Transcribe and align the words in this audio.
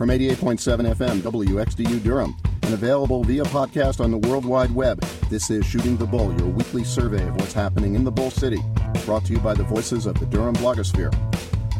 from 0.00 0.08
88.7 0.08 0.94
FM 0.94 1.20
WXDU 1.20 2.02
Durham 2.02 2.34
and 2.62 2.72
available 2.72 3.22
via 3.22 3.42
podcast 3.42 4.02
on 4.02 4.10
the 4.10 4.16
World 4.16 4.46
Wide 4.46 4.70
Web. 4.70 4.98
This 5.28 5.50
is 5.50 5.66
Shooting 5.66 5.98
the 5.98 6.06
Bull, 6.06 6.34
your 6.38 6.48
weekly 6.48 6.84
survey 6.84 7.28
of 7.28 7.34
what's 7.34 7.52
happening 7.52 7.96
in 7.96 8.02
the 8.02 8.10
Bull 8.10 8.30
City, 8.30 8.62
brought 9.04 9.26
to 9.26 9.34
you 9.34 9.38
by 9.40 9.52
the 9.52 9.62
voices 9.62 10.06
of 10.06 10.18
the 10.18 10.24
Durham 10.24 10.54
blogosphere. 10.54 11.12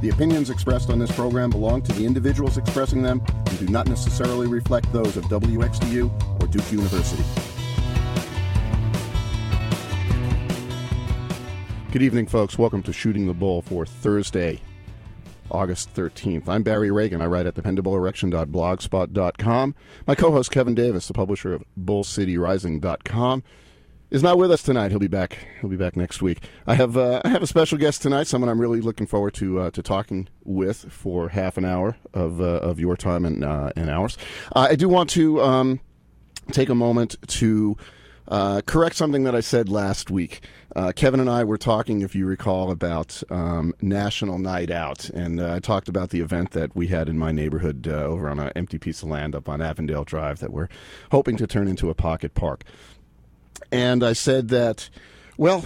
The 0.03 0.11
opinions 0.11 0.51
expressed 0.51 0.91
on 0.91 0.99
this 0.99 1.11
program 1.13 1.49
belong 1.49 1.81
to 1.81 1.93
the 1.95 2.05
individuals 2.05 2.59
expressing 2.59 3.01
them 3.01 3.23
and 3.47 3.59
do 3.59 3.69
not 3.69 3.89
necessarily 3.89 4.47
reflect 4.47 4.93
those 4.93 5.17
of 5.17 5.25
WXDU 5.25 6.43
or 6.43 6.47
Duke 6.47 6.71
University. 6.71 7.25
Good 11.91 12.03
evening, 12.03 12.27
folks. 12.27 12.59
Welcome 12.59 12.83
to 12.83 12.93
Shooting 12.93 13.27
the 13.27 13.33
Bull 13.33 13.63
for 13.63 13.87
Thursday, 13.87 14.61
August 15.51 15.93
13th. 15.95 16.49
I'm 16.49 16.63
Barry 16.63 16.91
Ragin. 16.91 17.21
I 17.21 17.27
write 17.27 17.47
at 17.47 17.55
dependableerection.blogspot.com. 17.55 19.75
My 20.07 20.15
co 20.15 20.33
host, 20.33 20.51
Kevin 20.51 20.75
Davis, 20.75 21.09
the 21.09 21.15
publisher 21.15 21.55
of 21.55 21.65
BullCityRising.com, 21.79 23.43
is 24.11 24.23
not 24.23 24.39
with 24.39 24.51
us 24.51 24.63
tonight. 24.63 24.91
He'll 24.91 24.99
be 24.99 25.09
back. 25.09 25.47
He'll 25.61 25.71
be 25.71 25.77
back 25.77 25.97
next 25.97 26.21
week. 26.21 26.43
I 26.67 26.75
have 26.75 26.97
uh, 26.97 27.23
I 27.25 27.29
have 27.29 27.43
a 27.43 27.47
special 27.47 27.79
guest 27.79 28.03
tonight. 28.03 28.27
Someone 28.27 28.49
I'm 28.49 28.61
really 28.61 28.81
looking 28.81 29.07
forward 29.07 29.35
to 29.35 29.61
uh, 29.61 29.71
to 29.71 29.83
talking 29.83 30.29
with 30.45 30.91
for 30.91 31.29
half 31.29 31.57
an 31.57 31.65
hour 31.65 31.97
of 32.13 32.41
uh, 32.41 32.45
of 32.45 32.81
your 32.81 32.97
time 32.97 33.25
and 33.25 33.45
uh, 33.45 33.71
and 33.77 33.91
ours. 33.91 34.19
I 34.55 34.75
do 34.75 34.89
want 34.89 35.11
to 35.11 35.41
um, 35.41 35.81
take 36.51 36.69
a 36.69 36.75
moment 36.75 37.17
to 37.29 37.77
uh, 38.29 38.63
correct 38.67 38.97
something 38.97 39.25
that 39.25 39.35
I 39.35 39.41
said 39.41 39.69
last 39.69 40.11
week. 40.11 40.43
Uh, 40.77 40.93
Kevin 40.95 41.19
and 41.19 41.29
I 41.29 41.43
were 41.43 41.59
talking, 41.59 42.01
if 42.03 42.15
you 42.15 42.27
recall, 42.27 42.71
about 42.71 43.23
um, 43.29 43.75
National 43.81 44.39
Night 44.39 44.71
Out, 44.71 45.09
and 45.11 45.41
uh, 45.41 45.55
I 45.55 45.59
talked 45.59 45.89
about 45.89 46.11
the 46.11 46.21
event 46.21 46.53
that 46.53 46.77
we 46.77 46.87
had 46.87 47.09
in 47.09 47.19
my 47.19 47.33
neighborhood 47.33 47.89
uh, 47.89 48.05
over 48.05 48.29
on 48.29 48.39
an 48.39 48.53
empty 48.55 48.79
piece 48.79 49.03
of 49.03 49.09
land 49.09 49.35
up 49.35 49.49
on 49.49 49.61
Avondale 49.61 50.05
Drive 50.05 50.39
that 50.39 50.53
we're 50.53 50.69
hoping 51.11 51.37
to 51.39 51.47
turn 51.47 51.67
into 51.67 51.91
a 51.91 51.95
pocket 51.95 52.35
park. 52.35 52.63
And 53.73 54.05
I 54.05 54.13
said 54.13 54.49
that, 54.49 54.91
well, 55.37 55.65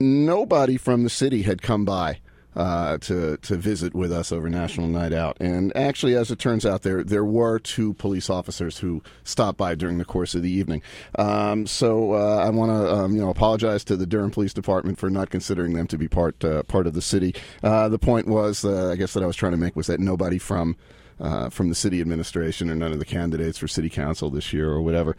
nobody 0.00 0.76
from 0.76 1.04
the 1.04 1.10
city 1.10 1.42
had 1.42 1.62
come 1.62 1.84
by 1.84 2.20
uh, 2.56 2.98
to 2.98 3.36
to 3.38 3.56
visit 3.56 3.94
with 3.94 4.12
us 4.12 4.32
over 4.32 4.48
National 4.48 4.88
Night 4.88 5.12
Out. 5.12 5.36
And 5.40 5.74
actually, 5.76 6.16
as 6.16 6.30
it 6.30 6.38
turns 6.38 6.66
out, 6.66 6.82
there 6.82 7.04
there 7.04 7.24
were 7.24 7.58
two 7.58 7.94
police 7.94 8.28
officers 8.28 8.78
who 8.78 9.02
stopped 9.24 9.58
by 9.58 9.74
during 9.74 9.98
the 9.98 10.04
course 10.04 10.34
of 10.34 10.42
the 10.42 10.50
evening. 10.50 10.82
Um, 11.18 11.66
so 11.66 12.14
uh, 12.14 12.44
I 12.44 12.50
want 12.50 12.70
to 12.70 12.92
um, 12.92 13.14
you 13.14 13.20
know 13.20 13.30
apologize 13.30 13.84
to 13.84 13.96
the 13.96 14.06
Durham 14.06 14.30
Police 14.30 14.52
Department 14.52 14.98
for 14.98 15.10
not 15.10 15.30
considering 15.30 15.74
them 15.74 15.86
to 15.88 15.98
be 15.98 16.08
part 16.08 16.44
uh, 16.44 16.62
part 16.64 16.86
of 16.86 16.94
the 16.94 17.02
city. 17.02 17.34
Uh, 17.62 17.88
the 17.88 17.98
point 17.98 18.26
was, 18.26 18.64
uh, 18.64 18.90
I 18.90 18.96
guess, 18.96 19.12
that 19.12 19.22
I 19.22 19.26
was 19.26 19.36
trying 19.36 19.52
to 19.52 19.58
make 19.58 19.76
was 19.76 19.86
that 19.86 20.00
nobody 20.00 20.38
from 20.38 20.76
uh, 21.20 21.50
from 21.50 21.68
the 21.68 21.74
city 21.74 22.00
administration 22.00 22.70
or 22.70 22.74
none 22.74 22.92
of 22.92 22.98
the 22.98 23.04
candidates 23.04 23.58
for 23.58 23.68
city 23.68 23.90
council 23.90 24.30
this 24.30 24.52
year 24.52 24.70
or 24.70 24.82
whatever 24.82 25.16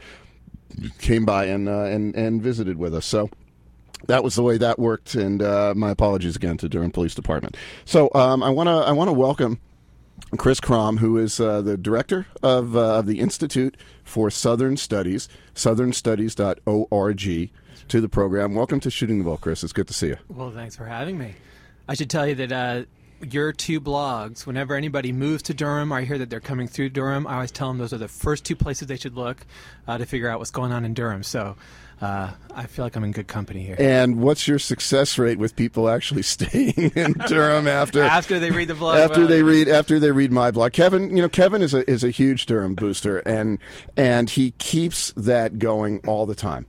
came 1.00 1.26
by 1.26 1.46
and 1.46 1.68
and 1.68 2.16
and 2.16 2.42
visited 2.42 2.78
with 2.78 2.96
us. 2.96 3.06
So 3.06 3.30
that 4.08 4.24
was 4.24 4.36
the 4.36 4.44
way 4.44 4.58
that 4.58 4.80
worked, 4.80 5.16
and 5.16 5.42
uh, 5.42 5.74
my 5.76 5.92
apologies 5.92 6.36
again 6.36 6.58
to 6.58 6.70
Durham 6.70 6.92
Police 6.92 7.16
Department. 7.16 7.58
So 7.86 8.10
um, 8.16 8.44
I 8.44 8.50
want 8.50 8.68
to 8.68 8.74
I 8.74 8.92
want 8.92 9.08
to 9.10 9.14
welcome 9.14 9.60
Chris 10.38 10.60
Kromm, 10.60 11.00
who 11.00 11.18
is 11.18 11.40
uh, 11.40 11.62
the 11.62 11.78
director 11.78 12.28
of, 12.42 12.76
uh, 12.76 13.00
of 13.00 13.06
the 13.06 13.20
Institute 13.20 13.76
for 14.04 14.30
Southern 14.30 14.78
Studies, 14.78 15.28
southernstudies.org, 15.56 17.50
to 17.88 18.02
the 18.02 18.10
program. 18.10 18.56
Welcome 18.56 18.80
to 18.82 18.90
Shooting 18.90 19.18
the 19.18 19.24
Bull, 19.24 19.38
Chris. 19.38 19.64
It's 19.64 19.74
good 19.74 19.88
to 19.88 19.94
see 19.94 20.08
you. 20.08 20.18
Well, 20.30 20.52
thanks 20.52 20.76
for 20.76 20.86
having 20.86 21.18
me. 21.18 21.36
I 21.88 21.96
should 21.96 22.10
tell 22.10 22.28
you 22.28 22.36
that 22.36 22.52
uh, 22.52 22.84
your 23.30 23.52
two 23.52 23.82
blogs, 23.82 24.46
whenever 24.46 24.76
anybody 24.76 25.12
moves 25.12 25.44
to 25.44 25.54
Durham 25.54 25.92
or 25.92 25.98
I 25.98 26.04
hear 26.04 26.18
that 26.18 26.30
they're 26.30 26.40
coming 26.40 26.68
through 26.68 26.90
Durham, 26.90 27.28
I 27.28 27.36
always 27.36 27.52
tell 27.52 27.68
them 27.68 27.78
those 27.78 27.94
are 27.94 27.98
the 27.98 28.08
first 28.08 28.46
two 28.46 28.56
places 28.56 28.88
they 28.88 28.98
should 28.98 29.16
look 29.16 29.46
uh, 29.88 29.98
to 29.98 30.06
figure 30.06 30.30
out 30.30 30.40
what's 30.40 30.52
going 30.52 30.72
on 30.72 30.86
in 30.86 30.94
Durham. 30.94 31.24
So 31.24 31.56
uh, 32.02 32.32
I 32.56 32.66
feel 32.66 32.84
like 32.84 32.96
I'm 32.96 33.04
in 33.04 33.12
good 33.12 33.28
company 33.28 33.64
here. 33.64 33.76
And 33.78 34.22
what's 34.22 34.48
your 34.48 34.58
success 34.58 35.18
rate 35.20 35.38
with 35.38 35.56
people 35.56 35.88
actually 35.88 36.22
staying 36.24 36.92
in 36.96 37.14
Durham 37.28 37.68
after 37.68 38.02
after 38.02 38.40
they 38.40 38.52
read 38.52 38.68
the 38.68 38.76
blog? 38.76 38.98
After 38.98 39.20
well, 39.22 39.28
they 39.28 39.44
read 39.44 39.68
after 39.68 40.00
they 40.00 40.12
read 40.12 40.32
my 40.32 40.52
blog, 40.52 40.74
Kevin, 40.74 41.16
you 41.16 41.22
know, 41.22 41.30
Kevin 41.30 41.62
is 41.62 41.74
a 41.74 41.90
is 41.90 42.04
a 42.04 42.10
huge 42.10 42.48
Durham 42.48 42.74
booster, 42.74 43.20
and 43.20 43.60
and 43.96 44.32
he 44.32 44.52
keeps 44.52 45.14
that 45.16 45.60
going 45.60 46.02
all 46.08 46.26
the 46.26 46.36
time. 46.36 46.66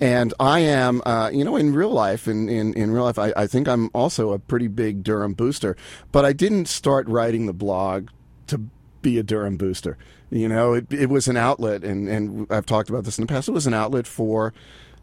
And 0.00 0.34
I 0.38 0.60
am, 0.60 1.02
uh, 1.06 1.30
you 1.32 1.42
know, 1.42 1.56
in 1.56 1.74
real 1.74 1.90
life, 1.90 2.28
in, 2.28 2.48
in, 2.48 2.74
in 2.74 2.90
real 2.90 3.04
life, 3.04 3.18
I, 3.18 3.32
I 3.36 3.46
think 3.46 3.66
I'm 3.66 3.88
also 3.94 4.32
a 4.32 4.38
pretty 4.38 4.68
big 4.68 5.02
Durham 5.02 5.32
booster. 5.32 5.76
But 6.12 6.24
I 6.24 6.32
didn't 6.32 6.66
start 6.66 7.08
writing 7.08 7.46
the 7.46 7.54
blog 7.54 8.08
to 8.48 8.58
be 9.00 9.18
a 9.18 9.22
Durham 9.22 9.56
booster. 9.56 9.96
You 10.30 10.48
know, 10.48 10.74
it, 10.74 10.92
it 10.92 11.08
was 11.08 11.28
an 11.28 11.36
outlet, 11.36 11.84
and, 11.84 12.08
and 12.08 12.46
I've 12.50 12.66
talked 12.66 12.90
about 12.90 13.04
this 13.04 13.18
in 13.18 13.22
the 13.26 13.32
past. 13.32 13.48
It 13.48 13.52
was 13.52 13.66
an 13.66 13.74
outlet 13.74 14.06
for, 14.06 14.52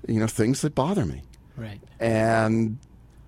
you 0.07 0.19
know, 0.19 0.27
things 0.27 0.61
that 0.61 0.75
bother 0.75 1.05
me. 1.05 1.23
Right. 1.55 1.79
And 1.99 2.77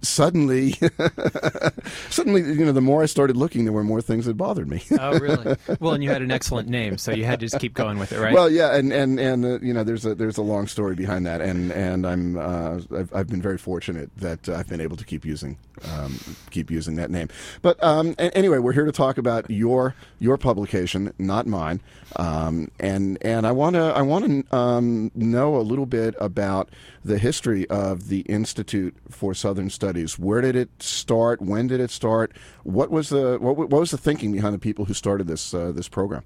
suddenly, 0.02 0.72
suddenly, 2.10 2.42
you 2.42 2.66
know, 2.66 2.72
the 2.72 2.82
more 2.82 3.04
I 3.04 3.06
started 3.06 3.38
looking, 3.38 3.66
there 3.66 3.74
were 3.74 3.84
more 3.84 4.02
things 4.02 4.26
that 4.26 4.36
bothered 4.36 4.70
me. 4.70 4.84
oh, 5.00 5.20
really? 5.20 5.56
Well, 5.80 5.94
and 5.94 6.04
you 6.04 6.10
had 6.10 6.22
an 6.22 6.32
excellent 6.32 6.70
name, 6.70 6.98
so 6.98 7.12
you 7.12 7.26
had 7.26 7.40
to 7.40 7.46
just 7.46 7.60
keep 7.60 7.74
going 7.74 8.00
with 8.00 8.12
it, 8.12 8.20
right? 8.20 8.34
Well, 8.34 8.50
yeah, 8.50 8.76
and 8.76 8.92
and 8.94 9.20
and 9.20 9.46
uh, 9.46 9.60
you 9.60 9.74
know, 9.74 9.84
there's 9.84 10.06
a 10.06 10.16
there's 10.16 10.38
a 10.38 10.42
long 10.42 10.68
story 10.68 10.96
behind 10.96 11.26
that, 11.26 11.42
and 11.42 11.72
and 11.72 12.06
I'm 12.06 12.38
uh, 12.38 12.80
I've, 12.98 13.14
I've 13.14 13.28
been 13.28 13.42
very 13.42 13.58
fortunate 13.58 14.10
that 14.18 14.48
I've 14.50 14.68
been 14.68 14.82
able 14.82 14.98
to 14.98 15.06
keep 15.06 15.26
using 15.26 15.58
um, 15.92 16.20
keep 16.52 16.72
using 16.72 16.96
that 16.96 17.12
name. 17.12 17.30
But 17.62 17.82
um, 17.84 18.16
anyway, 18.18 18.60
we're 18.60 18.74
here 18.74 18.86
to 18.86 18.92
talk 18.92 19.18
about 19.18 19.50
your 19.50 19.96
your 20.20 20.38
publication, 20.38 21.14
not 21.20 21.46
mine, 21.46 21.82
um, 22.16 22.70
and 22.80 23.18
and 23.22 23.46
I 23.46 23.52
want 23.52 23.76
to 23.76 23.82
I 23.84 24.02
want 24.02 24.26
to 24.50 24.56
um, 24.56 25.12
know 25.16 25.58
a 25.58 25.62
little 25.62 25.86
bit 25.86 26.16
about 26.20 26.70
the 27.04 27.18
history 27.20 27.70
of 27.70 28.08
the 28.08 28.22
Institute 28.22 28.96
for 29.10 29.34
Southern 29.34 29.70
Studies. 29.70 29.95
Where 30.20 30.42
did 30.42 30.56
it 30.56 30.70
start? 30.80 31.42
When 31.42 31.68
did 31.68 31.80
it 31.80 31.92
start? 31.92 32.34
What 32.64 32.92
was 32.92 33.10
the 33.10 33.38
what, 33.40 33.58
what 33.58 33.70
was 33.70 33.92
the 33.92 33.98
thinking 33.98 34.32
behind 34.32 34.54
the 34.54 34.60
people 34.60 34.86
who 34.86 34.94
started 34.94 35.28
this 35.28 35.54
uh, 35.54 35.72
this 35.72 35.88
program? 35.88 36.24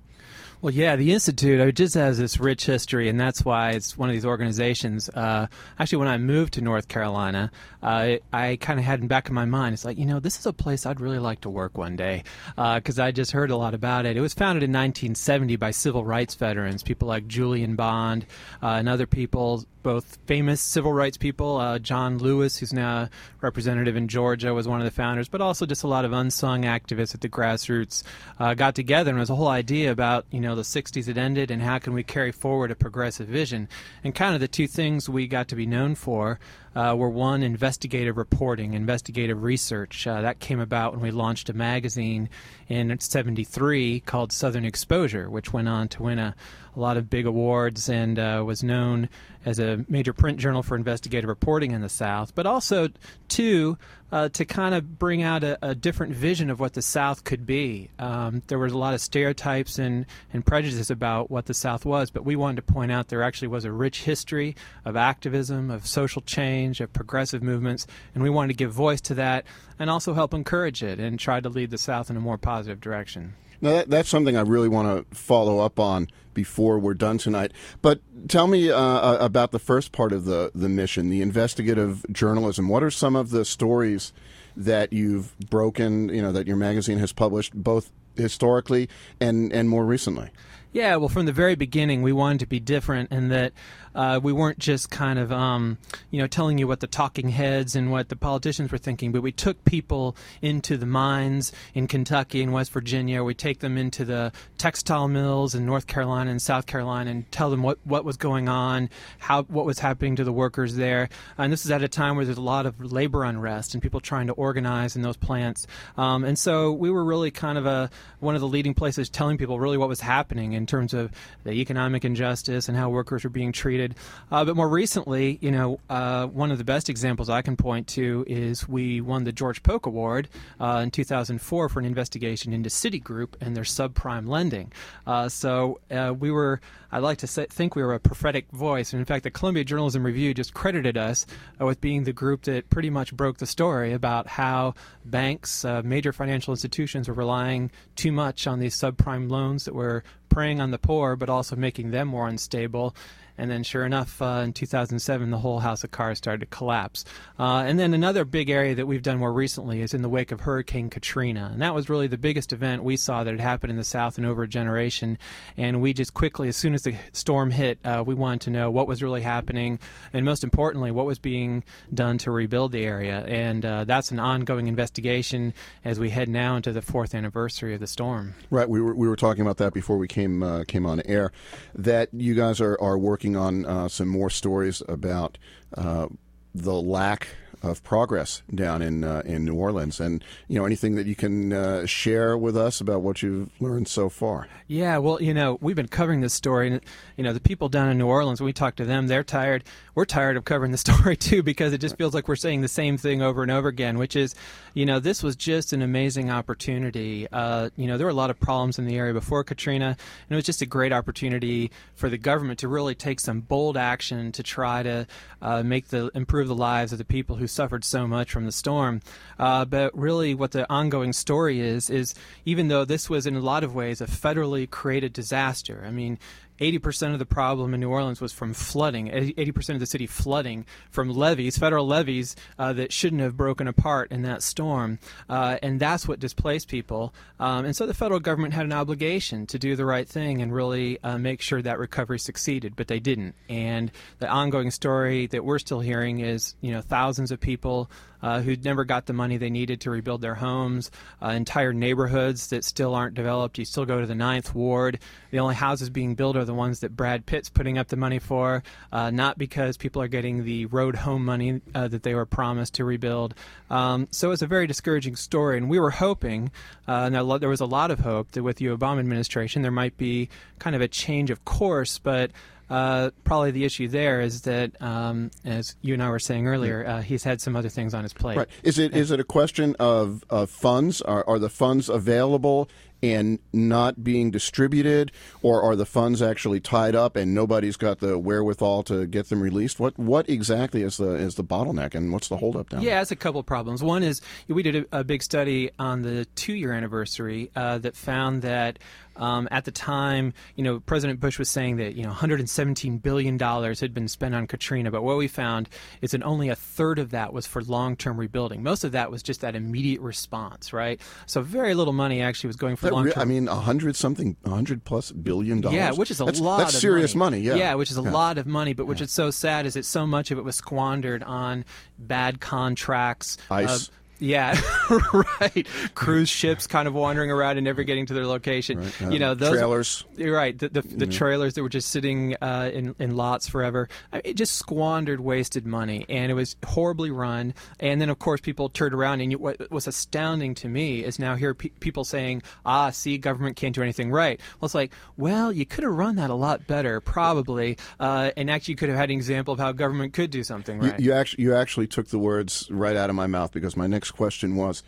Well, 0.61 0.73
yeah, 0.73 0.97
the 0.97 1.13
Institute 1.13 1.61
it 1.61 1.71
just 1.77 1.93
has 1.93 2.17
this 2.17 2.37
rich 2.37 2.65
history, 2.65 3.07
and 3.07 3.17
that's 3.17 3.45
why 3.45 3.71
it's 3.71 3.97
one 3.97 4.09
of 4.09 4.13
these 4.13 4.25
organizations. 4.25 5.07
Uh, 5.07 5.47
actually, 5.79 5.99
when 5.99 6.09
I 6.09 6.17
moved 6.17 6.55
to 6.55 6.61
North 6.61 6.89
Carolina, 6.89 7.49
uh, 7.81 8.17
I 8.33 8.57
kind 8.59 8.77
of 8.77 8.85
had 8.85 8.99
in 8.99 9.07
back 9.07 9.29
of 9.29 9.33
my 9.33 9.45
mind, 9.45 9.73
it's 9.73 9.85
like, 9.85 9.97
you 9.97 10.05
know, 10.05 10.19
this 10.19 10.37
is 10.37 10.45
a 10.45 10.51
place 10.51 10.85
I'd 10.85 10.99
really 10.99 11.19
like 11.19 11.39
to 11.41 11.49
work 11.49 11.77
one 11.77 11.95
day 11.95 12.25
because 12.57 12.99
uh, 12.99 13.05
I 13.05 13.11
just 13.11 13.31
heard 13.31 13.51
a 13.51 13.55
lot 13.55 13.73
about 13.73 14.05
it. 14.05 14.17
It 14.17 14.21
was 14.21 14.33
founded 14.33 14.63
in 14.63 14.71
1970 14.71 15.55
by 15.55 15.71
civil 15.71 16.03
rights 16.03 16.35
veterans, 16.35 16.83
people 16.83 17.07
like 17.07 17.25
Julian 17.25 17.77
Bond 17.77 18.25
uh, 18.61 18.67
and 18.67 18.89
other 18.89 19.07
people 19.07 19.63
both 19.83 20.17
famous 20.25 20.61
civil 20.61 20.93
rights 20.93 21.17
people. 21.17 21.57
Uh, 21.57 21.79
John 21.79 22.17
Lewis, 22.17 22.57
who's 22.57 22.73
now 22.73 22.97
a 22.97 23.09
representative 23.41 23.95
in 23.95 24.07
Georgia, 24.07 24.53
was 24.53 24.67
one 24.67 24.79
of 24.79 24.85
the 24.85 24.91
founders, 24.91 25.27
but 25.27 25.41
also 25.41 25.65
just 25.65 25.83
a 25.83 25.87
lot 25.87 26.05
of 26.05 26.13
unsung 26.13 26.63
activists 26.63 27.15
at 27.15 27.21
the 27.21 27.29
grassroots 27.29 28.03
uh, 28.39 28.53
got 28.53 28.75
together, 28.75 29.11
and 29.11 29.19
it 29.19 29.21
was 29.21 29.29
a 29.29 29.35
whole 29.35 29.47
idea 29.47 29.91
about 29.91 30.25
you 30.31 30.39
know 30.39 30.55
the 30.55 30.61
'60s 30.61 31.07
had 31.07 31.17
ended, 31.17 31.51
and 31.51 31.61
how 31.61 31.79
can 31.79 31.93
we 31.93 32.03
carry 32.03 32.31
forward 32.31 32.71
a 32.71 32.75
progressive 32.75 33.27
vision? 33.27 33.67
And 34.03 34.13
kind 34.15 34.35
of 34.35 34.41
the 34.41 34.47
two 34.47 34.67
things 34.67 35.09
we 35.09 35.27
got 35.27 35.47
to 35.49 35.55
be 35.55 35.65
known 35.65 35.95
for 35.95 36.39
uh, 36.75 36.95
were 36.97 37.09
one 37.09 37.43
investigative 37.43 38.17
reporting, 38.17 38.73
investigative 38.73 39.43
research. 39.43 40.05
Uh, 40.05 40.21
that 40.21 40.39
came 40.39 40.59
about 40.59 40.93
when 40.93 41.01
we 41.01 41.11
launched 41.11 41.49
a 41.49 41.53
magazine 41.53 42.29
in 42.67 42.97
'73 42.99 44.01
called 44.01 44.31
Southern 44.31 44.65
Exposure, 44.65 45.29
which 45.29 45.53
went 45.53 45.67
on 45.67 45.87
to 45.89 46.03
win 46.03 46.19
a, 46.19 46.35
a 46.75 46.79
lot 46.79 46.97
of 46.97 47.09
big 47.09 47.25
awards 47.25 47.89
and 47.89 48.19
uh, 48.19 48.43
was 48.45 48.63
known 48.63 49.09
as 49.45 49.59
a 49.59 49.85
major 49.87 50.13
print 50.13 50.37
journal 50.37 50.63
for 50.63 50.75
investigative 50.75 51.27
reporting 51.27 51.71
in 51.71 51.81
the 51.81 51.89
South, 51.89 52.35
but 52.35 52.45
also, 52.45 52.89
two, 53.27 53.77
uh, 54.11 54.29
to 54.29 54.45
kind 54.45 54.73
of 54.73 54.97
bring 54.97 55.21
out 55.21 55.43
a, 55.43 55.57
a, 55.61 55.75
different 55.75 56.13
vision 56.13 56.49
of 56.49 56.59
what 56.59 56.73
the 56.73 56.81
South 56.81 57.23
could 57.23 57.45
be. 57.45 57.89
Um, 57.99 58.41
there 58.47 58.57
was 58.57 58.73
a 58.73 58.77
lot 58.77 58.93
of 58.93 59.01
stereotypes 59.01 59.77
and, 59.77 60.05
and 60.33 60.45
prejudice 60.45 60.89
about 60.89 61.29
what 61.29 61.45
the 61.45 61.53
South 61.53 61.85
was, 61.85 62.09
but 62.09 62.25
we 62.25 62.35
wanted 62.35 62.65
to 62.65 62.73
point 62.73 62.91
out 62.91 63.09
there 63.09 63.21
actually 63.21 63.49
was 63.49 63.65
a 63.65 63.71
rich 63.71 64.03
history 64.03 64.55
of 64.83 64.95
activism, 64.95 65.69
of 65.69 65.85
social 65.85 66.21
change, 66.21 66.81
of 66.81 66.91
progressive 66.91 67.43
movements, 67.43 67.85
and 68.13 68.23
we 68.23 68.29
wanted 68.29 68.49
to 68.49 68.57
give 68.57 68.71
voice 68.71 69.01
to 69.01 69.13
that 69.13 69.45
and 69.77 69.89
also 69.89 70.13
help 70.13 70.33
encourage 70.33 70.81
it 70.83 70.99
and 70.99 71.19
try 71.19 71.39
to 71.39 71.49
lead 71.49 71.69
the 71.69 71.77
South 71.77 72.09
in 72.09 72.17
a 72.17 72.21
more 72.21 72.37
positive 72.37 72.81
direction. 72.81 73.33
Now, 73.61 73.71
that, 73.71 73.89
that's 73.89 74.09
something 74.09 74.37
I 74.37 74.41
really 74.41 74.69
want 74.69 75.09
to 75.09 75.15
follow 75.15 75.59
up 75.59 75.79
on 75.79 76.07
before 76.33 76.79
we're 76.79 76.93
done 76.93 77.17
tonight. 77.17 77.51
But 77.81 78.01
tell 78.27 78.47
me 78.47 78.69
uh, 78.69 79.17
about 79.17 79.51
the 79.51 79.59
first 79.59 79.91
part 79.91 80.13
of 80.13 80.25
the, 80.25 80.51
the 80.55 80.69
mission, 80.69 81.09
the 81.09 81.21
investigative 81.21 82.05
journalism. 82.11 82.69
What 82.69 82.83
are 82.83 82.91
some 82.91 83.15
of 83.15 83.31
the 83.31 83.43
stories 83.43 84.13
that 84.55 84.93
you've 84.93 85.37
broken, 85.49 86.09
you 86.09 86.21
know, 86.21 86.31
that 86.31 86.47
your 86.47 86.57
magazine 86.57 86.99
has 86.99 87.13
published, 87.13 87.53
both 87.53 87.91
historically 88.19 88.89
and 89.19 89.51
and 89.53 89.69
more 89.69 89.85
recently. 89.85 90.29
Yeah, 90.71 90.97
well, 90.97 91.09
from 91.09 91.25
the 91.25 91.31
very 91.31 91.55
beginning, 91.55 92.03
we 92.03 92.13
wanted 92.13 92.41
to 92.41 92.45
be 92.45 92.59
different 92.59 93.11
in 93.11 93.29
that 93.29 93.53
uh, 93.99 94.17
we 94.17 94.31
weren't 94.31 94.59
just 94.59 94.89
kind 94.89 95.19
of, 95.19 95.29
um, 95.29 95.77
you 96.09 96.21
know, 96.21 96.27
telling 96.27 96.57
you 96.57 96.65
what 96.65 96.79
the 96.79 96.87
talking 96.87 97.27
heads 97.27 97.75
and 97.75 97.91
what 97.91 98.07
the 98.07 98.15
politicians 98.15 98.71
were 98.71 98.77
thinking, 98.77 99.11
but 99.11 99.21
we 99.21 99.33
took 99.33 99.65
people 99.65 100.15
into 100.41 100.77
the 100.77 100.85
mines 100.85 101.51
in 101.73 101.85
Kentucky 101.85 102.41
and 102.41 102.53
West 102.53 102.71
Virginia. 102.71 103.25
We 103.25 103.33
take 103.33 103.59
them 103.59 103.77
into 103.77 104.05
the 104.05 104.31
textile 104.57 105.09
mills 105.09 105.53
in 105.53 105.65
North 105.65 105.85
Carolina 105.85 106.31
and 106.31 106.41
South 106.41 106.65
Carolina 106.65 107.11
and 107.11 107.29
tell 107.29 107.49
them 107.49 107.61
what, 107.61 107.77
what 107.83 108.05
was 108.05 108.15
going 108.15 108.47
on, 108.47 108.89
how 109.17 109.43
what 109.43 109.65
was 109.65 109.79
happening 109.79 110.15
to 110.15 110.23
the 110.23 110.31
workers 110.31 110.75
there. 110.75 111.09
And 111.37 111.51
this 111.51 111.65
is 111.65 111.71
at 111.71 111.83
a 111.83 111.89
time 111.89 112.15
where 112.15 112.23
there's 112.23 112.37
a 112.37 112.41
lot 112.41 112.65
of 112.65 112.79
labor 112.79 113.25
unrest 113.25 113.73
and 113.73 113.83
people 113.83 113.99
trying 113.99 114.27
to 114.27 114.33
organize 114.33 114.95
in 114.95 115.01
those 115.01 115.17
plants. 115.17 115.67
Um, 115.97 116.23
and 116.23 116.39
so 116.39 116.71
we 116.71 116.89
were 116.89 117.03
really 117.03 117.31
kind 117.31 117.57
of 117.57 117.65
a 117.65 117.89
one 118.21 118.35
of 118.35 118.39
the 118.39 118.47
leading 118.47 118.73
places 118.73 119.09
telling 119.09 119.37
people 119.37 119.59
really 119.59 119.77
what 119.77 119.89
was 119.89 119.99
happening 119.99 120.53
in 120.53 120.65
terms 120.65 120.93
of 120.93 121.11
the 121.43 121.51
economic 121.51 122.05
injustice 122.05 122.69
and 122.69 122.77
how 122.77 122.89
workers 122.89 123.25
were 123.25 123.29
being 123.29 123.51
treated. 123.51 123.88
Uh, 124.31 124.45
but 124.45 124.55
more 124.55 124.69
recently, 124.69 125.37
you 125.41 125.51
know, 125.51 125.79
uh, 125.89 126.27
one 126.27 126.51
of 126.51 126.57
the 126.57 126.63
best 126.63 126.89
examples 126.89 127.29
I 127.29 127.41
can 127.41 127.55
point 127.55 127.87
to 127.89 128.25
is 128.27 128.67
we 128.67 129.01
won 129.01 129.23
the 129.23 129.31
George 129.31 129.63
Polk 129.63 129.85
Award 129.85 130.29
uh, 130.59 130.81
in 130.83 130.91
2004 130.91 131.69
for 131.69 131.79
an 131.79 131.85
investigation 131.85 132.53
into 132.53 132.69
Citigroup 132.69 133.29
and 133.41 133.55
their 133.55 133.63
subprime 133.63 134.27
lending. 134.27 134.71
Uh, 135.05 135.29
so 135.29 135.79
uh, 135.91 136.13
we 136.17 136.31
were, 136.31 136.61
I 136.91 136.99
like 136.99 137.19
to 137.19 137.27
say, 137.27 137.45
think 137.49 137.75
we 137.75 137.83
were 137.83 137.93
a 137.93 137.99
prophetic 137.99 138.49
voice. 138.51 138.93
And 138.93 138.99
in 138.99 139.05
fact, 139.05 139.23
the 139.23 139.31
Columbia 139.31 139.63
Journalism 139.63 140.03
Review 140.03 140.33
just 140.33 140.53
credited 140.53 140.97
us 140.97 141.25
uh, 141.59 141.65
with 141.65 141.81
being 141.81 142.03
the 142.03 142.13
group 142.13 142.43
that 142.43 142.69
pretty 142.69 142.89
much 142.89 143.15
broke 143.15 143.37
the 143.37 143.47
story 143.47 143.93
about 143.93 144.27
how 144.27 144.75
banks, 145.05 145.65
major 145.83 146.13
financial 146.13 146.53
institutions, 146.53 147.07
were 147.07 147.13
relying 147.13 147.71
too 147.95 148.11
much 148.11 148.47
on 148.47 148.59
these 148.59 148.75
subprime 148.75 149.29
loans 149.29 149.65
that 149.65 149.73
were 149.73 150.03
preying 150.29 150.61
on 150.61 150.71
the 150.71 150.77
poor, 150.77 151.15
but 151.15 151.29
also 151.29 151.55
making 151.55 151.91
them 151.91 152.07
more 152.07 152.27
unstable. 152.27 152.95
And 153.39 153.49
then, 153.49 153.63
sure 153.63 153.85
enough, 153.85 154.21
uh, 154.21 154.41
in 154.43 154.53
2007, 154.53 155.31
the 155.31 155.37
whole 155.37 155.59
house 155.59 155.83
of 155.83 155.91
cards 155.91 156.17
started 156.17 156.41
to 156.41 156.45
collapse. 156.45 157.05
Uh, 157.39 157.63
and 157.65 157.79
then 157.79 157.93
another 157.93 158.25
big 158.25 158.49
area 158.49 158.75
that 158.75 158.85
we've 158.85 159.01
done 159.01 159.17
more 159.17 159.31
recently 159.31 159.81
is 159.81 159.93
in 159.93 160.01
the 160.01 160.09
wake 160.09 160.31
of 160.31 160.41
Hurricane 160.41 160.89
Katrina. 160.89 161.49
And 161.53 161.61
that 161.61 161.73
was 161.73 161.89
really 161.89 162.07
the 162.07 162.17
biggest 162.17 162.51
event 162.51 162.83
we 162.83 162.97
saw 162.97 163.23
that 163.23 163.31
had 163.31 163.39
happened 163.39 163.71
in 163.71 163.77
the 163.77 163.83
South 163.83 164.17
in 164.17 164.25
over 164.25 164.43
a 164.43 164.47
generation. 164.47 165.17
And 165.57 165.81
we 165.81 165.93
just 165.93 166.13
quickly, 166.13 166.49
as 166.49 166.57
soon 166.57 166.73
as 166.73 166.83
the 166.83 166.95
storm 167.13 167.51
hit, 167.51 167.79
uh, 167.85 168.03
we 168.05 168.13
wanted 168.13 168.41
to 168.41 168.49
know 168.49 168.69
what 168.69 168.87
was 168.87 169.01
really 169.01 169.21
happening, 169.21 169.79
and 170.13 170.25
most 170.25 170.43
importantly, 170.43 170.91
what 170.91 171.05
was 171.05 171.19
being 171.19 171.63
done 171.93 172.17
to 172.19 172.31
rebuild 172.31 172.71
the 172.71 172.83
area. 172.83 173.23
And 173.25 173.65
uh, 173.65 173.85
that's 173.85 174.11
an 174.11 174.19
ongoing 174.19 174.67
investigation 174.67 175.53
as 175.85 175.99
we 175.99 176.09
head 176.09 176.29
now 176.29 176.55
into 176.55 176.71
the 176.71 176.81
fourth 176.81 177.15
anniversary 177.15 177.73
of 177.73 177.79
the 177.79 177.87
storm. 177.87 178.35
Right. 178.49 178.69
We 178.69 178.81
were 178.81 178.95
we 178.95 179.07
were 179.07 179.15
talking 179.15 179.41
about 179.41 179.57
that 179.57 179.73
before 179.73 179.97
we 179.97 180.07
came 180.07 180.43
uh, 180.43 180.63
came 180.67 180.85
on 180.85 181.01
air. 181.05 181.31
That 181.75 182.09
you 182.13 182.35
guys 182.35 182.59
are 182.59 182.77
are 182.81 182.97
working 182.97 183.28
working 183.35 183.65
on 183.65 183.65
uh, 183.65 183.87
some 183.87 184.07
more 184.07 184.29
stories 184.29 184.81
about 184.87 185.37
uh, 185.77 186.07
the 186.55 186.73
lack 186.73 187.27
of 187.61 187.83
progress 187.83 188.41
down 188.53 188.81
in 188.81 189.03
uh, 189.03 189.21
in 189.25 189.45
New 189.45 189.55
Orleans, 189.55 189.99
and 189.99 190.23
you 190.47 190.59
know 190.59 190.65
anything 190.65 190.95
that 190.95 191.05
you 191.05 191.15
can 191.15 191.53
uh, 191.53 191.85
share 191.85 192.37
with 192.37 192.55
us 192.55 192.81
about 192.81 193.01
what 193.01 193.21
you've 193.21 193.49
learned 193.59 193.87
so 193.87 194.09
far. 194.09 194.47
Yeah, 194.67 194.97
well, 194.97 195.21
you 195.21 195.33
know 195.33 195.57
we've 195.61 195.75
been 195.75 195.87
covering 195.87 196.21
this 196.21 196.33
story, 196.33 196.71
and 196.71 196.81
you 197.17 197.23
know 197.23 197.33
the 197.33 197.39
people 197.39 197.69
down 197.69 197.89
in 197.89 197.97
New 197.97 198.07
Orleans. 198.07 198.39
When 198.39 198.45
we 198.45 198.53
talk 198.53 198.75
to 198.77 198.85
them, 198.85 199.07
they're 199.07 199.23
tired. 199.23 199.63
We're 199.95 200.05
tired 200.05 200.37
of 200.37 200.45
covering 200.45 200.71
the 200.71 200.77
story 200.89 201.17
too 201.17 201.43
because 201.43 201.73
it 201.73 201.79
just 201.79 201.97
feels 201.97 202.13
like 202.13 202.27
we're 202.27 202.37
saying 202.37 202.61
the 202.61 202.69
same 202.69 202.97
thing 202.97 203.21
over 203.21 203.41
and 203.41 203.51
over 203.51 203.67
again, 203.67 203.97
which 203.97 204.15
is, 204.15 204.33
you 204.73 204.85
know, 204.85 204.99
this 204.99 205.21
was 205.21 205.35
just 205.35 205.73
an 205.73 205.81
amazing 205.81 206.29
opportunity. 206.29 207.27
Uh, 207.31 207.69
you 207.75 207.87
know, 207.87 207.97
there 207.97 208.07
were 208.07 208.11
a 208.11 208.15
lot 208.15 208.29
of 208.29 208.39
problems 208.39 208.79
in 208.79 208.85
the 208.85 208.95
area 208.95 209.13
before 209.13 209.43
Katrina, 209.43 209.87
and 209.87 209.97
it 210.29 210.35
was 210.35 210.45
just 210.45 210.61
a 210.61 210.65
great 210.65 210.93
opportunity 210.93 211.71
for 211.95 212.07
the 212.09 212.17
government 212.17 212.59
to 212.59 212.69
really 212.69 212.95
take 212.95 213.19
some 213.19 213.41
bold 213.41 213.75
action 213.75 214.31
to 214.31 214.41
try 214.41 214.83
to 214.83 215.05
uh, 215.41 215.63
make 215.63 215.89
the 215.89 216.09
improve 216.15 216.47
the 216.47 216.55
lives 216.55 216.93
of 216.93 216.97
the 216.97 217.03
people 217.03 217.35
who 217.35 217.47
suffered 217.49 217.83
so 217.83 218.07
much 218.07 218.31
from 218.31 218.45
the 218.45 218.51
storm. 218.51 219.01
Uh, 219.37 219.65
but 219.65 219.97
really, 219.97 220.33
what 220.33 220.51
the 220.51 220.69
ongoing 220.71 221.13
story 221.13 221.59
is 221.59 221.89
is 221.89 222.15
even 222.45 222.67
though 222.67 222.85
this 222.85 223.09
was 223.09 223.25
in 223.25 223.35
a 223.35 223.41
lot 223.41 223.63
of 223.63 223.75
ways 223.75 224.01
a 224.01 224.07
federally 224.07 224.69
created 224.69 225.13
disaster. 225.13 225.83
I 225.85 225.91
mean, 225.91 226.19
80% 226.59 227.13
of 227.13 227.19
the 227.19 227.25
problem 227.25 227.73
in 227.73 227.79
New 227.79 227.89
Orleans 227.89 228.21
was 228.21 228.33
from 228.33 228.53
flooding, 228.53 229.07
80% 229.07 229.75
of 229.75 229.79
the 229.79 229.85
city 229.85 230.07
flooding 230.07 230.65
from 230.89 231.09
levees, 231.09 231.57
federal 231.57 231.87
levees 231.87 232.35
uh, 232.57 232.73
that 232.73 232.91
shouldn't 232.91 233.21
have 233.21 233.37
broken 233.37 233.67
apart 233.67 234.11
in 234.11 234.23
that 234.23 234.43
storm. 234.43 234.99
Uh, 235.29 235.57
and 235.63 235.79
that's 235.79 236.07
what 236.07 236.19
displaced 236.19 236.67
people. 236.67 237.13
Um, 237.39 237.65
and 237.65 237.75
so 237.75 237.85
the 237.85 237.93
federal 237.93 238.19
government 238.19 238.53
had 238.53 238.65
an 238.65 238.73
obligation 238.73 239.45
to 239.47 239.59
do 239.59 239.75
the 239.75 239.85
right 239.85 240.07
thing 240.07 240.41
and 240.41 240.53
really 240.53 241.01
uh, 241.03 241.17
make 241.17 241.41
sure 241.41 241.61
that 241.61 241.79
recovery 241.79 242.19
succeeded, 242.19 242.75
but 242.75 242.87
they 242.87 242.99
didn't. 242.99 243.35
And 243.47 243.91
the 244.19 244.27
ongoing 244.27 244.71
story 244.71 245.27
that 245.27 245.45
we're 245.45 245.59
still 245.59 245.79
hearing 245.79 246.19
is, 246.19 246.55
you 246.61 246.71
know, 246.71 246.81
thousands 246.81 247.31
of 247.31 247.39
people 247.39 247.89
uh, 248.21 248.41
who 248.41 248.55
never 248.57 248.83
got 248.83 249.05
the 249.05 249.13
money 249.13 249.37
they 249.37 249.49
needed 249.49 249.81
to 249.81 249.91
rebuild 249.91 250.21
their 250.21 250.35
homes, 250.35 250.91
uh, 251.21 251.29
entire 251.29 251.73
neighborhoods 251.73 252.47
that 252.47 252.63
still 252.63 252.95
aren't 252.95 253.15
developed. 253.15 253.57
You 253.57 253.65
still 253.65 253.85
go 253.85 253.99
to 253.99 254.05
the 254.05 254.15
Ninth 254.15 254.53
Ward. 254.53 254.99
The 255.31 255.39
only 255.39 255.55
houses 255.55 255.89
being 255.89 256.15
built 256.15 256.35
are 256.35 256.45
the 256.49 256.53
ones 256.55 256.79
that 256.79 256.95
Brad 256.95 257.25
Pitt's 257.25 257.47
putting 257.47 257.77
up 257.77 257.87
the 257.89 257.95
money 257.95 258.19
for, 258.19 258.63
uh, 258.91 259.11
not 259.11 259.37
because 259.37 259.77
people 259.77 260.01
are 260.01 260.07
getting 260.07 260.43
the 260.43 260.65
road 260.65 260.95
home 260.95 261.23
money 261.23 261.61
uh, 261.75 261.87
that 261.87 262.03
they 262.03 262.15
were 262.15 262.25
promised 262.25 262.73
to 262.75 262.83
rebuild. 262.83 263.35
Um, 263.69 264.07
so 264.11 264.31
it's 264.31 264.41
a 264.41 264.47
very 264.47 264.65
discouraging 264.65 265.15
story, 265.15 265.57
and 265.57 265.69
we 265.69 265.79
were 265.79 265.91
hoping, 265.91 266.51
uh, 266.87 267.09
and 267.11 267.15
there 267.39 267.49
was 267.49 267.61
a 267.61 267.65
lot 267.65 267.91
of 267.91 267.99
hope 267.99 268.31
that 268.31 268.43
with 268.43 268.57
the 268.57 268.65
Obama 268.65 268.99
administration 268.99 269.61
there 269.61 269.71
might 269.71 269.95
be 269.95 270.27
kind 270.57 270.75
of 270.75 270.81
a 270.81 270.87
change 270.87 271.29
of 271.29 271.45
course, 271.45 271.99
but 271.99 272.31
uh, 272.69 273.11
probably 273.23 273.51
the 273.51 273.65
issue 273.65 273.87
there 273.87 274.21
is 274.21 274.41
that, 274.41 274.79
um, 274.81 275.31
as 275.45 275.75
you 275.81 275.93
and 275.93 276.03
I 276.03 276.09
were 276.09 276.19
saying 276.19 276.47
earlier, 276.47 276.85
uh, 276.85 277.01
he's 277.01 277.23
had 277.23 277.41
some 277.41 277.55
other 277.55 277.69
things 277.69 277.93
on 277.93 278.03
his 278.03 278.13
plate. 278.13 278.37
Right. 278.37 278.47
Is 278.63 278.77
it 278.77 278.95
is 278.95 279.11
it 279.11 279.19
a 279.19 279.23
question 279.23 279.75
of, 279.79 280.23
of 280.29 280.49
funds? 280.49 281.01
Are, 281.01 281.23
are 281.27 281.39
the 281.39 281.49
funds 281.49 281.89
available 281.89 282.69
and 283.01 283.39
not 283.53 284.03
being 284.03 284.29
distributed, 284.31 285.11
or 285.41 285.61
are 285.61 285.75
the 285.75 285.85
funds 285.85 286.21
actually 286.21 286.59
tied 286.59 286.95
up 286.95 287.15
and 287.15 287.33
nobody's 287.33 287.77
got 287.77 287.99
the 287.99 288.17
wherewithal 288.17 288.83
to 288.83 289.05
get 289.07 289.29
them 289.29 289.41
released? 289.41 289.79
What 289.79 289.97
what 289.97 290.29
exactly 290.29 290.83
is 290.83 290.97
the 290.97 291.11
is 291.11 291.35
the 291.35 291.43
bottleneck, 291.43 291.95
and 291.95 292.11
what's 292.11 292.27
the 292.27 292.37
holdup 292.37 292.69
down? 292.69 292.81
Yeah, 292.81 293.01
it's 293.01 293.11
a 293.11 293.15
couple 293.15 293.39
of 293.39 293.45
problems. 293.45 293.83
One 293.83 294.03
is 294.03 294.21
we 294.47 294.63
did 294.63 294.75
a, 294.75 294.99
a 294.99 295.03
big 295.03 295.23
study 295.23 295.71
on 295.79 296.01
the 296.01 296.25
two 296.35 296.53
year 296.53 296.73
anniversary 296.73 297.51
uh, 297.55 297.77
that 297.79 297.95
found 297.95 298.41
that 298.41 298.79
um, 299.19 299.47
at 299.51 299.65
the 299.65 299.71
time, 299.71 300.33
you 300.55 300.63
know, 300.63 300.79
President 300.79 301.19
Bush 301.19 301.37
was 301.37 301.49
saying 301.49 301.77
that 301.77 301.95
you 301.95 302.03
know 302.03 302.09
117 302.09 302.97
billion 302.97 303.37
dollars 303.37 303.79
had 303.79 303.93
been 303.93 304.07
spent 304.07 304.33
on 304.33 304.47
Katrina, 304.47 304.89
but 304.89 305.03
what 305.03 305.17
we 305.17 305.27
found 305.27 305.69
is 306.01 306.11
that 306.11 306.23
only 306.23 306.49
a 306.49 306.55
third 306.55 306.97
of 306.99 307.11
that 307.11 307.33
was 307.33 307.45
for 307.45 307.61
long-term 307.61 308.17
rebuilding. 308.17 308.63
Most 308.63 308.83
of 308.83 308.93
that 308.93 309.11
was 309.11 309.21
just 309.21 309.41
that 309.41 309.55
immediate 309.55 310.01
response, 310.01 310.73
right? 310.73 310.99
So 311.25 311.41
very 311.41 311.75
little 311.75 311.93
money 311.93 312.21
actually 312.21 312.47
was 312.47 312.55
going 312.55 312.77
for 312.77 312.89
long-term. 312.89 313.21
I 313.21 313.25
mean, 313.25 313.47
a 313.47 313.55
hundred 313.55 313.95
something, 313.95 314.37
a 314.45 314.49
hundred 314.49 314.83
plus 314.85 315.11
billion 315.11 315.61
dollars. 315.61 315.75
Yeah, 315.75 315.91
which 315.91 316.11
is 316.11 316.21
a 316.21 316.25
that's, 316.25 316.39
lot. 316.39 316.59
That's 316.59 316.79
serious 316.79 317.13
money. 317.15 317.37
money. 317.37 317.47
Yeah, 317.47 317.55
yeah, 317.55 317.73
which 317.75 317.91
is 317.91 317.97
a 317.97 318.01
yeah. 318.01 318.11
lot 318.11 318.37
of 318.37 318.47
money. 318.47 318.73
But 318.73 318.85
which 318.85 318.99
yeah. 318.99 319.05
is 319.05 319.11
so 319.11 319.31
sad 319.31 319.65
is 319.65 319.73
that 319.73 319.85
so 319.85 320.07
much 320.07 320.31
of 320.31 320.37
it 320.37 320.43
was 320.43 320.55
squandered 320.55 321.23
on 321.23 321.65
bad 321.97 322.39
contracts. 322.39 323.37
Ice. 323.51 323.89
Uh, 323.89 323.91
yeah, 324.19 324.59
right. 325.39 325.67
Cruise 325.95 326.29
ships 326.29 326.67
kind 326.67 326.87
of 326.87 326.93
wandering 326.93 327.31
around 327.31 327.57
and 327.57 327.65
never 327.65 327.83
getting 327.83 328.05
to 328.07 328.13
their 328.13 328.25
location. 328.25 328.79
Right, 328.79 329.01
uh, 329.01 329.09
you 329.09 329.19
know, 329.19 329.33
those 329.33 329.51
trailers. 329.51 330.05
You're 330.17 330.35
right. 330.35 330.57
The 330.57 330.69
the, 330.69 330.81
the 330.81 331.07
trailers 331.07 331.53
that 331.53 331.63
were 331.63 331.69
just 331.69 331.89
sitting 331.89 332.35
uh, 332.41 332.69
in 332.73 332.95
in 332.99 333.15
lots 333.15 333.47
forever. 333.47 333.89
It 334.11 334.33
just 334.33 334.55
squandered, 334.55 335.21
wasted 335.21 335.65
money, 335.65 336.05
and 336.09 336.31
it 336.31 336.35
was 336.35 336.55
horribly 336.65 337.11
run. 337.11 337.53
And 337.79 338.01
then, 338.01 338.09
of 338.09 338.19
course, 338.19 338.41
people 338.41 338.69
turned 338.69 338.93
around, 338.93 339.21
and 339.21 339.31
you, 339.31 339.37
what 339.37 339.71
was 339.71 339.87
astounding 339.87 340.53
to 340.55 340.67
me 340.67 341.03
is 341.03 341.17
now 341.17 341.35
hear 341.35 341.53
pe- 341.53 341.69
people 341.69 342.03
saying, 342.03 342.43
"Ah, 342.65 342.89
see, 342.89 343.17
government 343.17 343.55
can't 343.55 343.73
do 343.73 343.81
anything 343.81 344.11
right." 344.11 344.39
Well, 344.59 344.67
it's 344.67 344.75
like, 344.75 344.91
well, 345.17 345.51
you 345.51 345.65
could 345.65 345.83
have 345.83 345.93
run 345.93 346.17
that 346.17 346.29
a 346.29 346.35
lot 346.35 346.67
better, 346.67 346.99
probably, 346.99 347.77
uh, 347.99 348.31
and 348.35 348.51
actually, 348.51 348.75
could 348.75 348.89
have 348.89 348.97
had 348.97 349.09
an 349.09 349.15
example 349.15 349.53
of 349.53 349.59
how 349.59 349.71
government 349.71 350.13
could 350.13 350.29
do 350.29 350.43
something 350.43 350.79
right. 350.79 350.99
You, 350.99 351.07
you 351.07 351.13
actually 351.13 351.43
you 351.43 351.55
actually 351.55 351.87
took 351.87 352.07
the 352.07 352.19
words 352.19 352.67
right 352.69 352.95
out 352.95 353.09
of 353.09 353.15
my 353.15 353.27
mouth 353.27 353.51
because 353.51 353.77
my 353.77 353.87
next 353.87 354.08
question 354.11 354.55
was, 354.55 354.83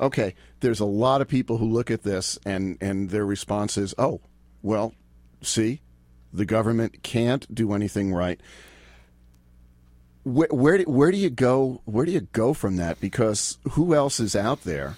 okay, 0.00 0.34
there's 0.60 0.80
a 0.80 0.86
lot 0.86 1.20
of 1.20 1.28
people 1.28 1.58
who 1.58 1.68
look 1.68 1.90
at 1.90 2.02
this 2.02 2.38
and, 2.44 2.78
and 2.80 3.10
their 3.10 3.26
response 3.26 3.76
is, 3.76 3.94
oh, 3.98 4.20
well, 4.62 4.94
see, 5.42 5.80
the 6.32 6.44
government 6.44 7.02
can't 7.02 7.52
do 7.54 7.72
anything 7.72 8.12
right. 8.12 8.40
Where, 10.24 10.48
where, 10.50 10.78
do, 10.78 10.84
where 10.84 11.10
do 11.10 11.16
you 11.16 11.30
go? 11.30 11.80
Where 11.84 12.04
do 12.04 12.12
you 12.12 12.20
go 12.20 12.52
from 12.52 12.76
that? 12.76 13.00
Because 13.00 13.58
who 13.70 13.94
else 13.94 14.20
is 14.20 14.36
out 14.36 14.62
there, 14.64 14.96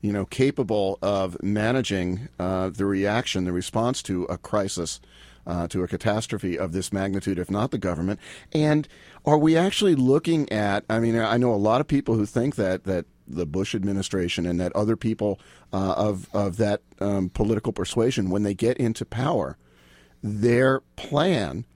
you 0.00 0.12
know, 0.12 0.26
capable 0.26 0.98
of 1.00 1.42
managing 1.42 2.28
uh, 2.38 2.70
the 2.70 2.84
reaction, 2.84 3.44
the 3.44 3.52
response 3.52 4.02
to 4.02 4.24
a 4.24 4.36
crisis, 4.36 5.00
uh, 5.46 5.68
to 5.68 5.82
a 5.82 5.88
catastrophe 5.88 6.58
of 6.58 6.72
this 6.72 6.92
magnitude, 6.92 7.38
if 7.38 7.50
not 7.50 7.70
the 7.70 7.78
government? 7.78 8.20
And 8.52 8.86
are 9.26 9.38
we 9.38 9.56
actually 9.56 9.94
looking 9.96 10.50
at? 10.52 10.84
I 10.88 11.00
mean, 11.00 11.18
I 11.18 11.36
know 11.36 11.52
a 11.52 11.56
lot 11.56 11.80
of 11.80 11.88
people 11.88 12.14
who 12.14 12.26
think 12.26 12.54
that 12.56 12.84
that 12.84 13.06
the 13.26 13.46
Bush 13.46 13.74
administration 13.74 14.46
and 14.46 14.60
that 14.60 14.74
other 14.74 14.96
people 14.96 15.40
uh, 15.72 15.94
of 15.96 16.28
of 16.32 16.56
that 16.58 16.82
um, 17.00 17.28
political 17.30 17.72
persuasion, 17.72 18.30
when 18.30 18.44
they 18.44 18.54
get 18.54 18.76
into 18.78 19.04
power, 19.04 19.58
their 20.22 20.80
plan, 20.94 21.66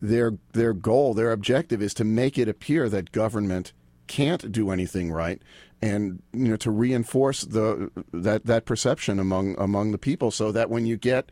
their 0.00 0.34
their 0.52 0.74
goal, 0.74 1.14
their 1.14 1.32
objective 1.32 1.80
is 1.82 1.94
to 1.94 2.04
make 2.04 2.36
it 2.36 2.48
appear 2.48 2.88
that 2.90 3.12
government 3.12 3.72
can't 4.06 4.52
do 4.52 4.70
anything 4.70 5.10
right, 5.10 5.40
and 5.82 6.22
you 6.32 6.48
know 6.48 6.56
to 6.56 6.70
reinforce 6.70 7.42
the 7.42 7.90
that 8.12 8.46
that 8.46 8.64
perception 8.64 9.18
among 9.18 9.56
among 9.58 9.92
the 9.92 9.98
people, 9.98 10.30
so 10.30 10.52
that 10.52 10.70
when 10.70 10.86
you 10.86 10.96
get 10.96 11.30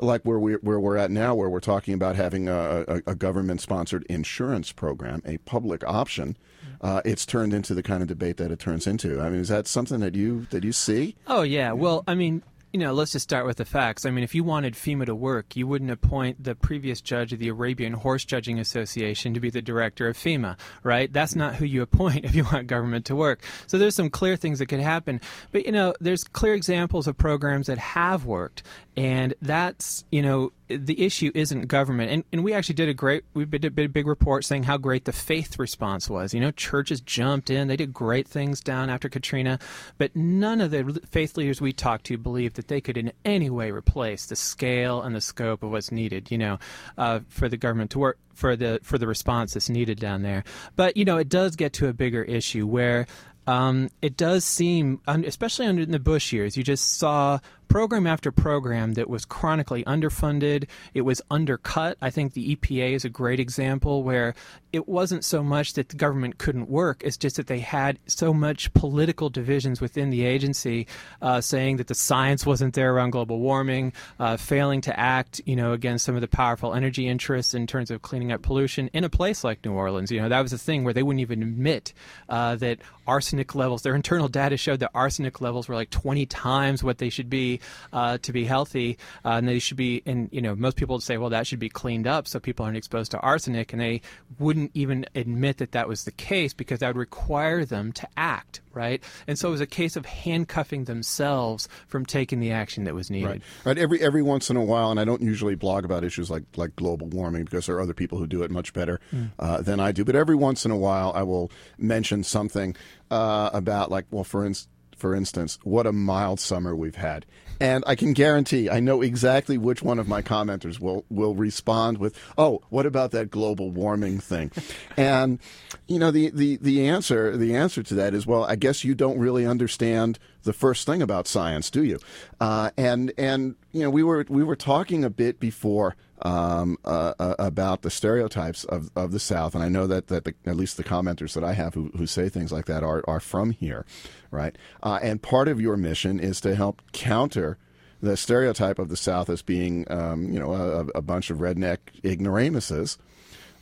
like 0.00 0.22
where 0.22 0.38
we 0.38 0.54
where 0.54 0.78
we're 0.78 0.96
at 0.96 1.10
now, 1.10 1.34
where 1.34 1.50
we're 1.50 1.60
talking 1.60 1.94
about 1.94 2.16
having 2.16 2.48
a, 2.48 2.84
a, 2.88 3.02
a 3.08 3.14
government 3.14 3.60
sponsored 3.60 4.04
insurance 4.08 4.72
program, 4.72 5.22
a 5.24 5.38
public 5.38 5.84
option. 5.86 6.36
Uh, 6.80 7.00
it's 7.04 7.26
turned 7.26 7.52
into 7.52 7.74
the 7.74 7.82
kind 7.82 8.02
of 8.02 8.08
debate 8.08 8.36
that 8.36 8.52
it 8.52 8.60
turns 8.60 8.86
into. 8.86 9.20
I 9.20 9.30
mean, 9.30 9.40
is 9.40 9.48
that 9.48 9.66
something 9.66 9.98
that 9.98 10.14
you 10.14 10.46
that 10.50 10.62
you 10.62 10.72
see? 10.72 11.16
Oh 11.26 11.42
yeah. 11.42 11.72
Well, 11.72 12.04
I 12.06 12.14
mean, 12.14 12.44
you 12.72 12.78
know, 12.78 12.92
let's 12.92 13.12
just 13.12 13.22
start 13.22 13.46
with 13.46 13.56
the 13.56 13.64
facts. 13.64 14.04
I 14.04 14.10
mean, 14.10 14.24
if 14.24 14.34
you 14.34 14.44
wanted 14.44 14.74
FEMA 14.74 15.06
to 15.06 15.14
work, 15.14 15.56
you 15.56 15.66
wouldn't 15.66 15.90
appoint 15.90 16.42
the 16.42 16.54
previous 16.54 17.00
judge 17.00 17.32
of 17.32 17.38
the 17.38 17.48
Arabian 17.48 17.94
Horse 17.94 18.24
Judging 18.24 18.58
Association 18.58 19.32
to 19.34 19.40
be 19.40 19.48
the 19.48 19.62
director 19.62 20.08
of 20.08 20.16
FEMA, 20.16 20.58
right? 20.82 21.10
That's 21.12 21.34
not 21.34 21.54
who 21.54 21.64
you 21.64 21.82
appoint 21.88 22.24
if 22.24 22.34
you 22.34 22.44
want 22.44 22.66
government 22.66 23.06
to 23.06 23.16
work. 23.16 23.42
So 23.66 23.78
there's 23.78 23.94
some 23.94 24.10
clear 24.10 24.36
things 24.36 24.58
that 24.58 24.66
could 24.66 24.80
happen. 24.80 25.20
But, 25.50 25.64
you 25.66 25.72
know, 25.72 25.94
there's 26.00 26.24
clear 26.24 26.54
examples 26.54 27.06
of 27.06 27.16
programs 27.16 27.68
that 27.68 27.78
have 27.78 28.26
worked. 28.26 28.62
And 28.96 29.34
that's, 29.40 30.04
you 30.10 30.22
know, 30.22 30.52
the 30.68 31.04
issue 31.04 31.30
isn't 31.34 31.66
government. 31.66 32.10
And, 32.10 32.24
and 32.32 32.44
we 32.44 32.52
actually 32.52 32.74
did 32.74 32.88
a 32.88 32.94
great, 32.94 33.24
we 33.34 33.44
did 33.44 33.64
a 33.64 33.70
big, 33.70 34.06
report 34.06 34.44
saying 34.44 34.62
how 34.62 34.76
great 34.76 35.04
the 35.04 35.12
faith 35.12 35.58
response 35.58 36.08
was. 36.08 36.32
You 36.32 36.40
know, 36.40 36.50
churches 36.50 37.00
jumped 37.00 37.50
in, 37.50 37.68
they 37.68 37.76
did 37.76 37.92
great 37.92 38.26
things 38.26 38.60
down 38.60 38.88
after 38.90 39.08
Katrina, 39.08 39.58
but 39.98 40.14
none 40.16 40.60
of 40.60 40.70
the 40.70 41.00
faith 41.10 41.36
leaders 41.36 41.60
we 41.60 41.72
talked 41.72 42.06
to 42.06 42.16
believed 42.16 42.56
that 42.56 42.68
they 42.68 42.80
could 42.80 42.96
in 42.96 43.12
any 43.24 43.50
way 43.50 43.70
replace 43.70 44.26
the 44.26 44.36
scale 44.36 45.02
and 45.02 45.14
the 45.14 45.20
scope 45.20 45.62
of 45.62 45.70
what's 45.70 45.92
needed, 45.92 46.30
you 46.30 46.38
know, 46.38 46.58
uh, 46.96 47.20
for 47.28 47.48
the 47.48 47.56
government 47.56 47.90
to 47.90 47.98
work 47.98 48.18
for 48.34 48.54
the 48.54 48.78
for 48.82 48.98
the 48.98 49.06
response 49.06 49.54
that's 49.54 49.68
needed 49.68 49.98
down 49.98 50.22
there. 50.22 50.44
But 50.76 50.96
you 50.96 51.04
know, 51.04 51.18
it 51.18 51.28
does 51.28 51.56
get 51.56 51.72
to 51.74 51.88
a 51.88 51.92
bigger 51.92 52.22
issue 52.22 52.66
where 52.66 53.06
um, 53.48 53.88
it 54.02 54.18
does 54.18 54.44
seem, 54.44 55.00
especially 55.06 55.66
under 55.66 55.86
the 55.86 55.98
Bush 55.98 56.34
years, 56.34 56.54
you 56.56 56.62
just 56.62 56.98
saw 56.98 57.38
program 57.68 58.06
after 58.06 58.32
program 58.32 58.94
that 58.94 59.08
was 59.08 59.24
chronically 59.24 59.84
underfunded. 59.84 60.68
It 60.94 61.02
was 61.02 61.22
undercut. 61.30 61.96
I 62.00 62.10
think 62.10 62.32
the 62.32 62.56
EPA 62.56 62.92
is 62.92 63.04
a 63.04 63.08
great 63.08 63.40
example 63.40 64.02
where 64.02 64.34
it 64.72 64.88
wasn't 64.88 65.24
so 65.24 65.42
much 65.42 65.74
that 65.74 65.88
the 65.88 65.96
government 65.96 66.38
couldn't 66.38 66.68
work, 66.68 67.02
it's 67.02 67.16
just 67.16 67.36
that 67.36 67.46
they 67.46 67.60
had 67.60 67.98
so 68.06 68.34
much 68.34 68.72
political 68.74 69.30
divisions 69.30 69.80
within 69.80 70.10
the 70.10 70.24
agency 70.24 70.86
uh, 71.22 71.40
saying 71.40 71.76
that 71.76 71.86
the 71.86 71.94
science 71.94 72.44
wasn't 72.44 72.74
there 72.74 72.94
around 72.94 73.10
global 73.10 73.38
warming, 73.38 73.92
uh, 74.18 74.36
failing 74.36 74.80
to 74.82 74.98
act, 74.98 75.40
you 75.46 75.56
know, 75.56 75.72
against 75.72 76.04
some 76.04 76.14
of 76.14 76.20
the 76.20 76.28
powerful 76.28 76.74
energy 76.74 77.08
interests 77.08 77.54
in 77.54 77.66
terms 77.66 77.90
of 77.90 78.02
cleaning 78.02 78.32
up 78.32 78.42
pollution 78.42 78.88
in 78.92 79.04
a 79.04 79.08
place 79.08 79.44
like 79.44 79.64
New 79.64 79.72
Orleans. 79.72 80.10
You 80.10 80.20
know, 80.20 80.28
that 80.28 80.42
was 80.42 80.52
a 80.52 80.58
thing 80.58 80.84
where 80.84 80.94
they 80.94 81.02
wouldn't 81.02 81.20
even 81.20 81.42
admit 81.42 81.92
uh, 82.28 82.56
that 82.56 82.78
arsenic 83.06 83.54
levels, 83.54 83.82
their 83.82 83.94
internal 83.94 84.28
data 84.28 84.56
showed 84.56 84.80
that 84.80 84.90
arsenic 84.94 85.40
levels 85.40 85.68
were 85.68 85.74
like 85.74 85.90
20 85.90 86.26
times 86.26 86.84
what 86.84 86.98
they 86.98 87.08
should 87.08 87.30
be 87.30 87.57
uh, 87.92 88.18
to 88.18 88.32
be 88.32 88.44
healthy, 88.44 88.98
uh, 89.24 89.30
and 89.30 89.48
they 89.48 89.58
should 89.58 89.76
be. 89.76 90.02
And 90.06 90.28
you 90.32 90.40
know, 90.40 90.54
most 90.54 90.76
people 90.76 90.96
would 90.96 91.02
say, 91.02 91.18
well, 91.18 91.30
that 91.30 91.46
should 91.46 91.58
be 91.58 91.68
cleaned 91.68 92.06
up 92.06 92.28
so 92.28 92.40
people 92.40 92.64
aren't 92.64 92.76
exposed 92.76 93.10
to 93.12 93.18
arsenic, 93.18 93.72
and 93.72 93.80
they 93.80 94.00
wouldn't 94.38 94.70
even 94.74 95.06
admit 95.14 95.58
that 95.58 95.72
that 95.72 95.88
was 95.88 96.04
the 96.04 96.12
case 96.12 96.52
because 96.54 96.80
that 96.80 96.88
would 96.88 96.96
require 96.96 97.64
them 97.64 97.92
to 97.92 98.08
act, 98.16 98.60
right? 98.72 99.02
And 99.26 99.38
so 99.38 99.48
it 99.48 99.52
was 99.52 99.60
a 99.60 99.66
case 99.66 99.96
of 99.96 100.06
handcuffing 100.06 100.84
themselves 100.84 101.68
from 101.86 102.06
taking 102.06 102.40
the 102.40 102.52
action 102.52 102.84
that 102.84 102.94
was 102.94 103.10
needed. 103.10 103.28
Right. 103.28 103.42
right. 103.64 103.78
Every 103.78 104.00
every 104.00 104.22
once 104.22 104.50
in 104.50 104.56
a 104.56 104.64
while, 104.64 104.90
and 104.90 105.00
I 105.00 105.04
don't 105.04 105.22
usually 105.22 105.54
blog 105.54 105.84
about 105.84 106.04
issues 106.04 106.30
like 106.30 106.44
like 106.56 106.76
global 106.76 107.06
warming 107.08 107.44
because 107.44 107.66
there 107.66 107.76
are 107.76 107.80
other 107.80 107.94
people 107.94 108.18
who 108.18 108.26
do 108.26 108.42
it 108.42 108.50
much 108.50 108.72
better 108.72 109.00
mm. 109.12 109.30
uh, 109.38 109.60
than 109.62 109.80
I 109.80 109.92
do. 109.92 110.04
But 110.04 110.16
every 110.16 110.36
once 110.36 110.64
in 110.64 110.70
a 110.70 110.76
while, 110.76 111.12
I 111.14 111.22
will 111.22 111.50
mention 111.78 112.24
something 112.24 112.76
uh, 113.10 113.50
about 113.52 113.90
like, 113.90 114.06
well, 114.10 114.24
for 114.24 114.44
instance 114.44 114.68
for 114.98 115.14
instance, 115.14 115.58
what 115.62 115.86
a 115.86 115.92
mild 115.92 116.40
summer 116.40 116.74
we've 116.74 116.96
had. 116.96 117.24
And 117.60 117.82
I 117.86 117.96
can 117.96 118.12
guarantee, 118.12 118.70
I 118.70 118.78
know 118.78 119.02
exactly 119.02 119.58
which 119.58 119.82
one 119.82 119.98
of 119.98 120.06
my 120.06 120.22
commenters 120.22 120.78
will, 120.78 121.04
will 121.08 121.34
respond 121.34 121.98
with, 121.98 122.16
oh, 122.36 122.62
what 122.68 122.86
about 122.86 123.10
that 123.12 123.30
global 123.30 123.70
warming 123.70 124.20
thing? 124.20 124.52
and, 124.96 125.40
you 125.88 125.98
know, 125.98 126.10
the, 126.10 126.30
the, 126.30 126.56
the 126.58 126.86
answer, 126.86 127.36
the 127.36 127.56
answer 127.56 127.82
to 127.82 127.94
that 127.94 128.14
is, 128.14 128.26
well, 128.26 128.44
I 128.44 128.54
guess 128.54 128.84
you 128.84 128.94
don't 128.94 129.18
really 129.18 129.44
understand 129.44 130.18
the 130.44 130.52
first 130.52 130.86
thing 130.86 131.02
about 131.02 131.26
science, 131.26 131.68
do 131.70 131.82
you? 131.82 131.98
Uh, 132.40 132.70
and, 132.76 133.12
and, 133.18 133.56
you 133.72 133.82
know, 133.82 133.90
we 133.90 134.04
were, 134.04 134.24
we 134.28 134.44
were 134.44 134.56
talking 134.56 135.02
a 135.04 135.10
bit 135.10 135.40
before, 135.40 135.96
um, 136.22 136.78
uh, 136.84 137.14
uh, 137.18 137.34
about 137.38 137.82
the 137.82 137.90
stereotypes 137.90 138.64
of, 138.64 138.90
of 138.96 139.12
the 139.12 139.20
South, 139.20 139.54
and 139.54 139.62
I 139.62 139.68
know 139.68 139.86
that 139.86 140.08
that 140.08 140.24
the, 140.24 140.34
at 140.46 140.56
least 140.56 140.76
the 140.76 140.84
commenters 140.84 141.34
that 141.34 141.44
I 141.44 141.52
have 141.52 141.74
who, 141.74 141.90
who 141.96 142.06
say 142.06 142.28
things 142.28 142.52
like 142.52 142.66
that 142.66 142.82
are 142.82 143.02
are 143.06 143.20
from 143.20 143.50
here, 143.50 143.84
right? 144.30 144.56
Uh, 144.82 144.98
and 145.02 145.22
part 145.22 145.48
of 145.48 145.60
your 145.60 145.76
mission 145.76 146.18
is 146.20 146.40
to 146.42 146.54
help 146.54 146.82
counter 146.92 147.58
the 148.00 148.16
stereotype 148.16 148.78
of 148.78 148.88
the 148.88 148.96
South 148.96 149.28
as 149.28 149.42
being, 149.42 149.84
um, 149.90 150.32
you 150.32 150.38
know, 150.38 150.52
a, 150.52 150.98
a, 150.98 151.02
bunch 151.02 151.30
of 151.30 151.38
redneck 151.38 151.78
ignoramuses, 152.04 152.96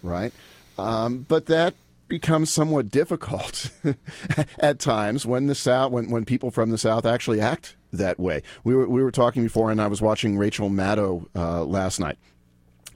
right? 0.02 0.30
Um, 0.78 1.24
but 1.26 1.46
that 1.46 1.74
becomes 2.08 2.50
somewhat 2.50 2.90
difficult 2.90 3.70
at 4.58 4.78
times 4.78 5.24
when 5.24 5.46
the 5.46 5.54
South, 5.54 5.90
when, 5.90 6.10
when 6.10 6.24
people 6.24 6.50
from 6.50 6.70
the 6.70 6.78
South 6.78 7.06
actually 7.06 7.40
act 7.40 7.76
that 7.92 8.18
way. 8.18 8.42
We 8.64 8.74
were 8.74 8.88
we 8.88 9.02
were 9.02 9.10
talking 9.10 9.42
before, 9.42 9.70
and 9.70 9.80
I 9.80 9.86
was 9.86 10.02
watching 10.02 10.36
Rachel 10.36 10.70
Maddow 10.70 11.26
uh, 11.34 11.64
last 11.64 11.98
night, 11.98 12.18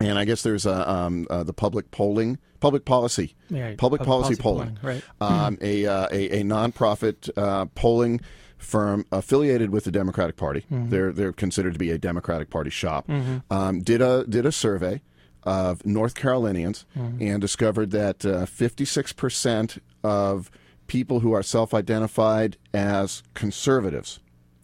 and 0.01 0.19
I 0.19 0.25
guess 0.25 0.43
there's 0.43 0.67
a, 0.67 0.91
um, 0.91 1.27
uh, 1.31 1.43
the 1.43 1.53
public 1.53 1.91
polling, 1.91 2.39
public 2.61 2.85
policy, 2.85 3.35
yeah, 3.49 3.75
public, 3.77 4.03
policy, 4.03 4.37
policy 4.37 4.43
polling, 4.43 4.79
polling, 4.81 5.03
right? 5.03 5.03
Um, 5.21 5.59
a, 5.61 5.87
uh, 5.87 6.09
a, 6.11 6.41
a 6.41 6.43
nonprofit 6.43 7.31
uh, 7.37 7.67
polling 7.75 8.21
firm 8.59 9.05
affiliated 9.11 9.71
with 9.71 9.85
the 9.85 9.91
Democratic 9.91 10.37
Party. 10.37 10.65
Mm-hmm. 10.71 10.91
They're 10.91 11.13
they're 11.13 11.33
considered 11.33 11.75
to 11.75 11.79
be 11.79 11.91
a 11.91 11.99
Democratic 11.99 12.51
Party 12.51 12.71
shop. 12.71 13.07
Mm-hmm. 13.09 13.39
Um, 13.51 13.81
did 13.81 14.01
a 14.01 14.25
did 14.25 14.47
a 14.47 14.53
survey 14.53 15.03
of 15.43 15.85
North 15.87 16.15
Carolinians 16.15 16.85
mm-hmm. 16.97 17.23
and 17.23 17.41
discovered 17.41 17.91
that 17.93 18.25
uh, 18.25 18.47
56 18.47 19.13
percent 19.15 19.83
of 20.05 20.51
people 20.87 21.21
who 21.21 21.33
are 21.33 21.43
self-identified 21.43 22.57
as 22.75 23.23
conservatives, 23.35 24.19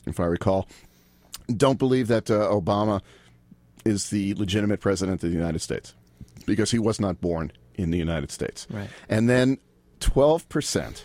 if 0.07 0.19
I 0.19 0.25
recall, 0.25 0.66
don't 1.57 1.78
believe 1.78 2.09
that 2.09 2.31
uh, 2.31 2.49
Obama 2.50 3.00
is 3.87 4.11
the 4.11 4.35
legitimate 4.35 4.81
president 4.81 5.23
of 5.23 5.31
the 5.31 5.37
United 5.37 5.61
States 5.61 5.95
because 6.45 6.71
he 6.71 6.78
was 6.78 7.00
not 7.00 7.21
born 7.21 7.52
in 7.75 7.90
the 7.90 7.99
United 7.99 8.31
States. 8.31 8.66
Right. 8.71 8.88
And 9.09 9.28
then 9.28 9.59
12%. 10.00 11.02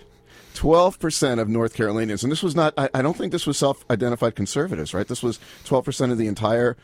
12% 0.54 1.40
of 1.40 1.48
North 1.48 1.74
Carolinians, 1.74 2.24
and 2.24 2.32
this 2.32 2.44
was 2.44 2.56
not, 2.56 2.74
I, 2.78 2.90
I 2.94 3.02
don't 3.02 3.16
think 3.16 3.32
this 3.32 3.48
was 3.48 3.58
self 3.58 3.86
identified 3.90 4.36
conservatives, 4.36 4.94
right? 4.94 5.08
This 5.08 5.24
was 5.24 5.40
12% 5.64 6.12
of 6.12 6.18
the 6.18 6.28
entire 6.28 6.76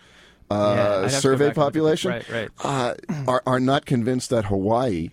uh, 0.50 1.02
yeah, 1.04 1.08
survey 1.10 1.52
population, 1.52 2.12
right, 2.12 2.30
right. 2.30 2.50
Uh, 2.64 2.94
are, 3.28 3.44
are 3.46 3.60
not 3.60 3.86
convinced 3.86 4.30
that 4.30 4.46
Hawaii 4.46 5.10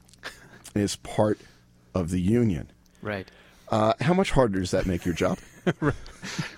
is 0.77 0.95
part 0.97 1.41
of 1.95 2.11
the 2.11 2.21
Union. 2.21 2.71
Right. 3.03 3.29
Uh, 3.71 3.95
how 4.01 4.15
much 4.15 4.31
harder 4.31 4.61
does 4.61 4.71
that 4.71 4.87
make 4.87 5.05
your 5.05 5.15
job? 5.15 5.39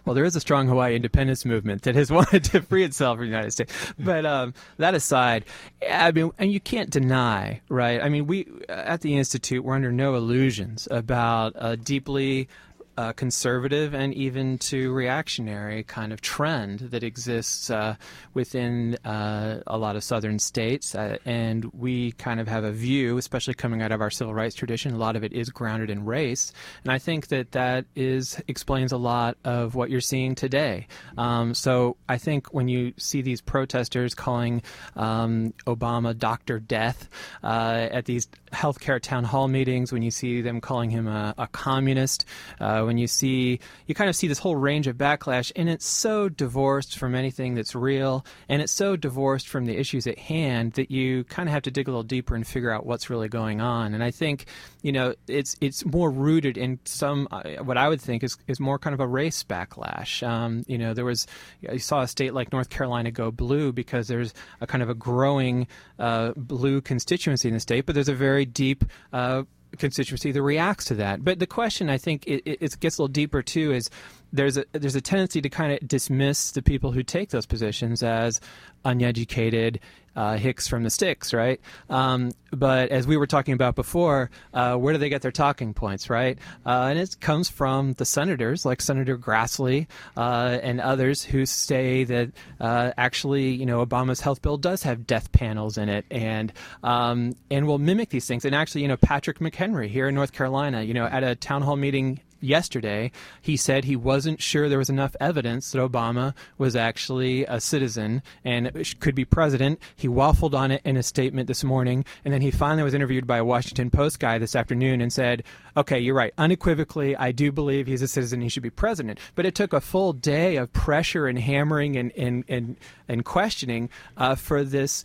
Well, 0.04 0.14
there 0.14 0.25
is 0.25 0.36
a 0.36 0.40
strong 0.40 0.68
Hawaii 0.68 0.96
independence 0.96 1.44
movement 1.44 1.82
that 1.82 1.94
has 1.94 2.10
wanted 2.12 2.44
to 2.44 2.62
free 2.62 2.84
itself 2.84 3.18
from 3.18 3.26
the 3.26 3.30
United 3.30 3.52
States. 3.52 3.92
But 3.98 4.25
um, 4.26 4.54
that 4.78 4.94
aside, 4.94 5.44
I 5.90 6.12
mean, 6.12 6.30
and 6.38 6.52
you 6.52 6.60
can't 6.60 6.90
deny, 6.90 7.60
right? 7.68 8.02
I 8.02 8.08
mean, 8.08 8.26
we 8.26 8.48
at 8.68 9.00
the 9.00 9.16
institute 9.16 9.64
we're 9.64 9.75
under 9.75 9.92
no 9.92 10.14
illusions 10.14 10.88
about 10.90 11.52
a 11.56 11.76
deeply 11.76 12.48
uh, 12.96 13.12
conservative 13.12 13.94
and 13.94 14.14
even 14.14 14.58
to 14.58 14.92
reactionary 14.92 15.82
kind 15.82 16.12
of 16.12 16.20
trend 16.20 16.80
that 16.80 17.02
exists 17.02 17.70
uh, 17.70 17.96
within 18.34 18.96
uh, 19.04 19.60
a 19.66 19.76
lot 19.76 19.96
of 19.96 20.04
southern 20.04 20.38
states. 20.38 20.94
Uh, 20.94 21.16
and 21.24 21.64
we 21.72 22.12
kind 22.12 22.40
of 22.40 22.48
have 22.48 22.64
a 22.64 22.72
view, 22.72 23.18
especially 23.18 23.54
coming 23.54 23.82
out 23.82 23.92
of 23.92 24.00
our 24.00 24.10
civil 24.10 24.34
rights 24.34 24.54
tradition, 24.54 24.94
a 24.94 24.98
lot 24.98 25.16
of 25.16 25.24
it 25.24 25.32
is 25.32 25.50
grounded 25.50 25.90
in 25.90 26.04
race. 26.04 26.52
And 26.84 26.92
I 26.92 26.98
think 26.98 27.28
that 27.28 27.52
that 27.52 27.84
is 27.94 28.40
explains 28.48 28.92
a 28.92 28.96
lot 28.96 29.36
of 29.44 29.74
what 29.74 29.90
you're 29.90 30.00
seeing 30.00 30.34
today. 30.34 30.86
Um, 31.18 31.54
so 31.54 31.96
I 32.08 32.18
think 32.18 32.52
when 32.52 32.68
you 32.68 32.94
see 32.96 33.22
these 33.22 33.40
protesters 33.40 34.14
calling 34.14 34.62
um, 34.94 35.52
Obama 35.66 36.16
Dr. 36.16 36.58
Death 36.58 37.08
uh, 37.42 37.88
at 37.90 38.04
these 38.04 38.28
healthcare 38.56 39.00
town 39.00 39.25
hall 39.25 39.48
meetings, 39.48 39.92
when 39.92 40.02
you 40.02 40.10
see 40.10 40.40
them 40.40 40.60
calling 40.60 40.90
him 40.90 41.06
a, 41.06 41.34
a 41.36 41.46
communist, 41.48 42.25
uh, 42.60 42.82
when 42.82 42.96
you 42.98 43.06
see 43.06 43.60
you 43.86 43.94
kind 43.94 44.08
of 44.08 44.16
see 44.16 44.26
this 44.26 44.38
whole 44.38 44.56
range 44.56 44.86
of 44.86 44.96
backlash, 44.96 45.52
and 45.54 45.68
it's 45.68 45.86
so 45.86 46.28
divorced 46.28 46.98
from 46.98 47.14
anything 47.14 47.54
that's 47.54 47.75
real, 47.75 48.25
and 48.48 48.62
it's 48.62 48.72
so 48.72 48.96
divorced 48.96 49.46
from 49.46 49.66
the 49.66 49.78
issues 49.78 50.06
at 50.06 50.18
hand 50.18 50.72
that 50.72 50.90
you 50.90 51.25
kind 51.25 51.48
of 51.48 51.52
have 51.52 51.62
to 51.62 51.70
dig 51.70 51.86
a 51.86 51.90
little 51.90 52.02
deeper 52.02 52.34
and 52.34 52.46
figure 52.46 52.70
out 52.70 52.86
what's 52.86 53.10
really 53.10 53.28
going 53.28 53.60
on. 53.60 53.92
And 53.92 54.02
I 54.02 54.10
think 54.10 54.46
you 54.82 54.92
know 54.92 55.14
it's 55.28 55.56
it's 55.60 55.84
more 55.84 56.10
rooted 56.10 56.56
in 56.56 56.80
some 56.84 57.28
uh, 57.30 57.42
what 57.62 57.76
I 57.76 57.88
would 57.88 58.00
think 58.00 58.25
is 58.25 58.38
is 58.46 58.58
more 58.58 58.78
kind 58.78 58.94
of 58.94 59.00
a 59.00 59.06
race 59.06 59.44
backlash. 59.44 60.26
Um, 60.26 60.64
you 60.66 60.78
know, 60.78 60.94
there 60.94 61.04
was 61.04 61.26
you 61.60 61.78
saw 61.78 62.00
a 62.00 62.08
state 62.08 62.32
like 62.32 62.52
North 62.52 62.70
Carolina 62.70 63.10
go 63.10 63.30
blue 63.30 63.72
because 63.72 64.08
there's 64.08 64.32
a 64.60 64.66
kind 64.66 64.82
of 64.82 64.88
a 64.88 64.94
growing 64.94 65.66
uh, 65.98 66.32
blue 66.36 66.80
constituency 66.80 67.48
in 67.48 67.54
the 67.54 67.60
state, 67.60 67.84
but 67.84 67.94
there's 67.94 68.08
a 68.08 68.14
very 68.14 68.45
deep 68.46 68.84
uh, 69.12 69.42
constituency 69.78 70.32
that 70.32 70.42
reacts 70.42 70.86
to 70.86 70.94
that. 70.94 71.24
But 71.24 71.38
the 71.38 71.46
question, 71.46 71.90
I 71.90 71.98
think, 71.98 72.26
it, 72.26 72.42
it, 72.46 72.80
gets 72.80 72.98
a 72.98 73.02
little 73.02 73.12
deeper 73.12 73.42
too. 73.42 73.72
Is 73.72 73.90
there's 74.32 74.56
a 74.56 74.64
there's 74.72 74.96
a 74.96 75.00
tendency 75.00 75.40
to 75.40 75.48
kind 75.48 75.72
of 75.72 75.86
dismiss 75.86 76.52
the 76.52 76.62
people 76.62 76.92
who 76.92 77.02
take 77.02 77.30
those 77.30 77.46
positions 77.46 78.02
as 78.02 78.40
uneducated 78.84 79.80
uh, 80.16 80.37
hicks 80.37 80.66
from 80.66 80.82
the 80.82 80.90
sticks, 80.90 81.32
right? 81.32 81.61
Um, 81.90 82.32
but 82.50 82.90
as 82.90 83.06
we 83.06 83.16
were 83.16 83.26
talking 83.26 83.54
about 83.54 83.75
before, 83.75 84.30
uh, 84.54 84.76
where 84.76 84.94
do 84.94 84.99
they 84.99 85.08
get 85.08 85.23
their 85.23 85.30
talking 85.32 85.75
points, 85.75 86.08
right? 86.08 86.38
Uh, 86.64 86.88
and 86.90 86.99
it 86.99 87.20
comes 87.20 87.49
from 87.49 87.92
the 87.94 88.04
senators 88.04 88.64
like 88.64 88.80
Senator 88.80 89.18
Grassley 89.18 89.87
uh, 90.16 90.58
and 90.62 90.80
others 90.80 91.23
who 91.23 91.44
say 91.44 92.04
that 92.04 92.30
uh, 92.61 92.92
actually, 92.96 93.50
you 93.50 93.66
know, 93.66 93.85
Obama's 93.85 94.20
health 94.20 94.40
bill 94.42 94.56
does 94.56 94.82
have 94.85 95.06
death 95.06 95.30
panels 95.32 95.76
in 95.76 95.88
it, 95.88 96.06
and 96.11 96.52
um, 96.82 97.37
and 97.50 97.66
will 97.66 97.78
mimic 97.78 98.08
these 98.08 98.26
things. 98.26 98.44
And 98.44 98.54
actually, 98.54 98.82
you 98.82 98.88
know, 98.88 98.96
Patrick 98.96 99.38
McHenry 99.38 99.88
here 99.88 100.08
in 100.08 100.14
North 100.14 100.32
Carolina, 100.32 100.82
you 100.82 100.94
know, 100.94 101.04
at 101.04 101.23
a 101.23 101.35
town 101.35 101.62
hall 101.62 101.76
meeting 101.76 102.20
yesterday, 102.46 103.10
he 103.40 103.56
said 103.56 103.84
he 103.84 103.96
wasn't 103.96 104.40
sure 104.40 104.68
there 104.68 104.78
was 104.78 104.90
enough 104.90 105.16
evidence 105.20 105.70
that 105.72 105.78
Obama 105.78 106.34
was 106.58 106.76
actually 106.76 107.44
a 107.44 107.60
citizen 107.60 108.22
and 108.44 108.70
could 109.00 109.14
be 109.14 109.24
president. 109.24 109.80
He 109.94 110.08
waffled 110.08 110.54
on 110.54 110.70
it 110.70 110.82
in 110.84 110.96
a 110.96 111.02
statement 111.02 111.48
this 111.48 111.64
morning, 111.64 112.04
and 112.24 112.32
then 112.32 112.42
he 112.42 112.50
finally 112.50 112.82
was 112.82 112.94
interviewed 112.94 113.26
by 113.26 113.38
a 113.38 113.44
Washington 113.44 113.90
Post 113.90 114.20
guy 114.20 114.38
this 114.38 114.56
afternoon 114.56 115.00
and 115.00 115.12
said, 115.12 115.42
"Okay, 115.76 115.98
you're 115.98 116.14
right. 116.14 116.32
Unequivocally, 116.38 117.16
I 117.16 117.32
do 117.32 117.52
believe 117.52 117.86
he's 117.86 118.02
a 118.02 118.08
citizen. 118.08 118.40
He 118.40 118.48
should 118.48 118.62
be 118.62 118.70
president." 118.70 119.18
But 119.34 119.46
it 119.46 119.54
took 119.54 119.72
a 119.72 119.80
full 119.80 120.12
day 120.12 120.56
of 120.56 120.72
pressure 120.72 121.26
and 121.26 121.38
hammering 121.38 121.96
and 121.96 122.12
and 122.16 122.44
and, 122.48 122.76
and 123.08 123.24
questioning 123.24 123.90
uh, 124.16 124.34
for 124.34 124.64
this 124.64 125.04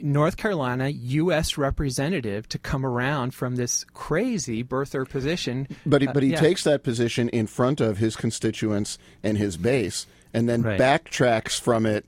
North 0.00 0.36
Carolina 0.36 0.88
U.S. 0.88 1.58
representative 1.58 2.48
to 2.48 2.58
come 2.58 2.86
around 2.86 3.34
from 3.34 3.56
this 3.56 3.84
crazy 3.92 4.62
birther 4.62 5.08
position. 5.08 5.68
But 5.84 6.02
he, 6.02 6.08
but 6.08 6.22
he 6.22 6.30
uh, 6.30 6.32
yeah. 6.34 6.40
takes 6.40 6.64
that 6.64 6.82
position 6.82 7.28
in 7.30 7.46
front 7.46 7.80
of 7.80 7.98
his 7.98 8.16
constituents 8.16 8.98
and 9.22 9.36
his 9.36 9.56
base, 9.56 10.06
and 10.32 10.48
then 10.48 10.62
right. 10.62 10.80
backtracks 10.80 11.58
from 11.58 11.86
it. 11.86 12.06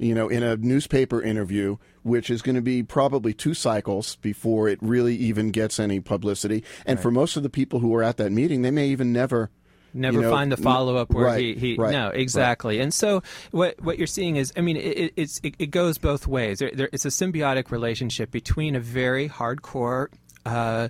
You 0.00 0.14
know, 0.14 0.28
in 0.28 0.44
a 0.44 0.56
newspaper 0.56 1.20
interview, 1.20 1.76
which 2.04 2.30
is 2.30 2.40
going 2.40 2.54
to 2.54 2.62
be 2.62 2.84
probably 2.84 3.34
two 3.34 3.52
cycles 3.52 4.14
before 4.16 4.68
it 4.68 4.78
really 4.80 5.16
even 5.16 5.50
gets 5.50 5.80
any 5.80 5.98
publicity. 5.98 6.62
And 6.86 6.98
right. 6.98 7.02
for 7.02 7.10
most 7.10 7.36
of 7.36 7.42
the 7.42 7.50
people 7.50 7.80
who 7.80 7.88
were 7.88 8.04
at 8.04 8.16
that 8.18 8.30
meeting, 8.30 8.62
they 8.62 8.70
may 8.70 8.86
even 8.86 9.12
never 9.12 9.50
never 9.94 10.16
you 10.16 10.22
know, 10.22 10.30
find 10.30 10.52
the 10.52 10.56
follow 10.56 10.96
up 10.96 11.10
where 11.10 11.26
right, 11.26 11.38
he, 11.38 11.54
he 11.54 11.76
right, 11.76 11.92
no 11.92 12.08
exactly 12.08 12.76
right. 12.78 12.82
and 12.82 12.94
so 12.94 13.22
what 13.50 13.80
what 13.82 13.98
you're 13.98 14.06
seeing 14.06 14.36
is 14.36 14.52
I 14.56 14.60
mean 14.60 14.76
it, 14.76 15.12
it's 15.16 15.40
it, 15.42 15.54
it, 15.58 15.70
goes 15.70 15.98
both 15.98 16.26
ways 16.26 16.58
there, 16.58 16.70
there, 16.72 16.88
it's 16.92 17.04
a 17.04 17.08
symbiotic 17.08 17.70
relationship 17.70 18.30
between 18.30 18.76
a 18.76 18.80
very 18.80 19.28
hardcore 19.28 20.08
uh, 20.44 20.88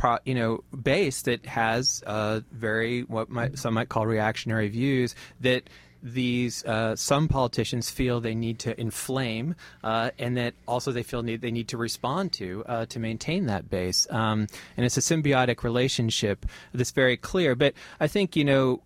Pro, 0.00 0.16
you 0.24 0.34
know, 0.34 0.64
base 0.74 1.20
that 1.22 1.44
has 1.44 2.02
uh, 2.06 2.40
very 2.50 3.02
what 3.02 3.28
might, 3.28 3.58
some 3.58 3.74
might 3.74 3.90
call 3.90 4.06
reactionary 4.06 4.68
views 4.68 5.14
that 5.40 5.68
these 6.02 6.64
uh, 6.64 6.96
some 6.96 7.28
politicians 7.28 7.90
feel 7.90 8.20
they 8.20 8.34
need 8.34 8.58
to 8.60 8.80
inflame, 8.80 9.54
uh, 9.84 10.10
and 10.18 10.36
that 10.36 10.54
also 10.66 10.92
they 10.92 11.02
feel 11.02 11.22
need, 11.22 11.40
they 11.40 11.50
need 11.50 11.68
to 11.68 11.76
respond 11.76 12.32
to 12.34 12.64
uh, 12.66 12.86
to 12.86 12.98
maintain 12.98 13.46
that 13.46 13.70
base. 13.70 14.06
Um, 14.10 14.46
and 14.76 14.86
it's 14.86 14.96
a 14.96 15.00
symbiotic 15.00 15.62
relationship 15.62 16.46
that's 16.72 16.90
very 16.90 17.16
clear. 17.16 17.54
But 17.54 17.74
I 17.98 18.06
think 18.06 18.36
you 18.36 18.44
know 18.44 18.82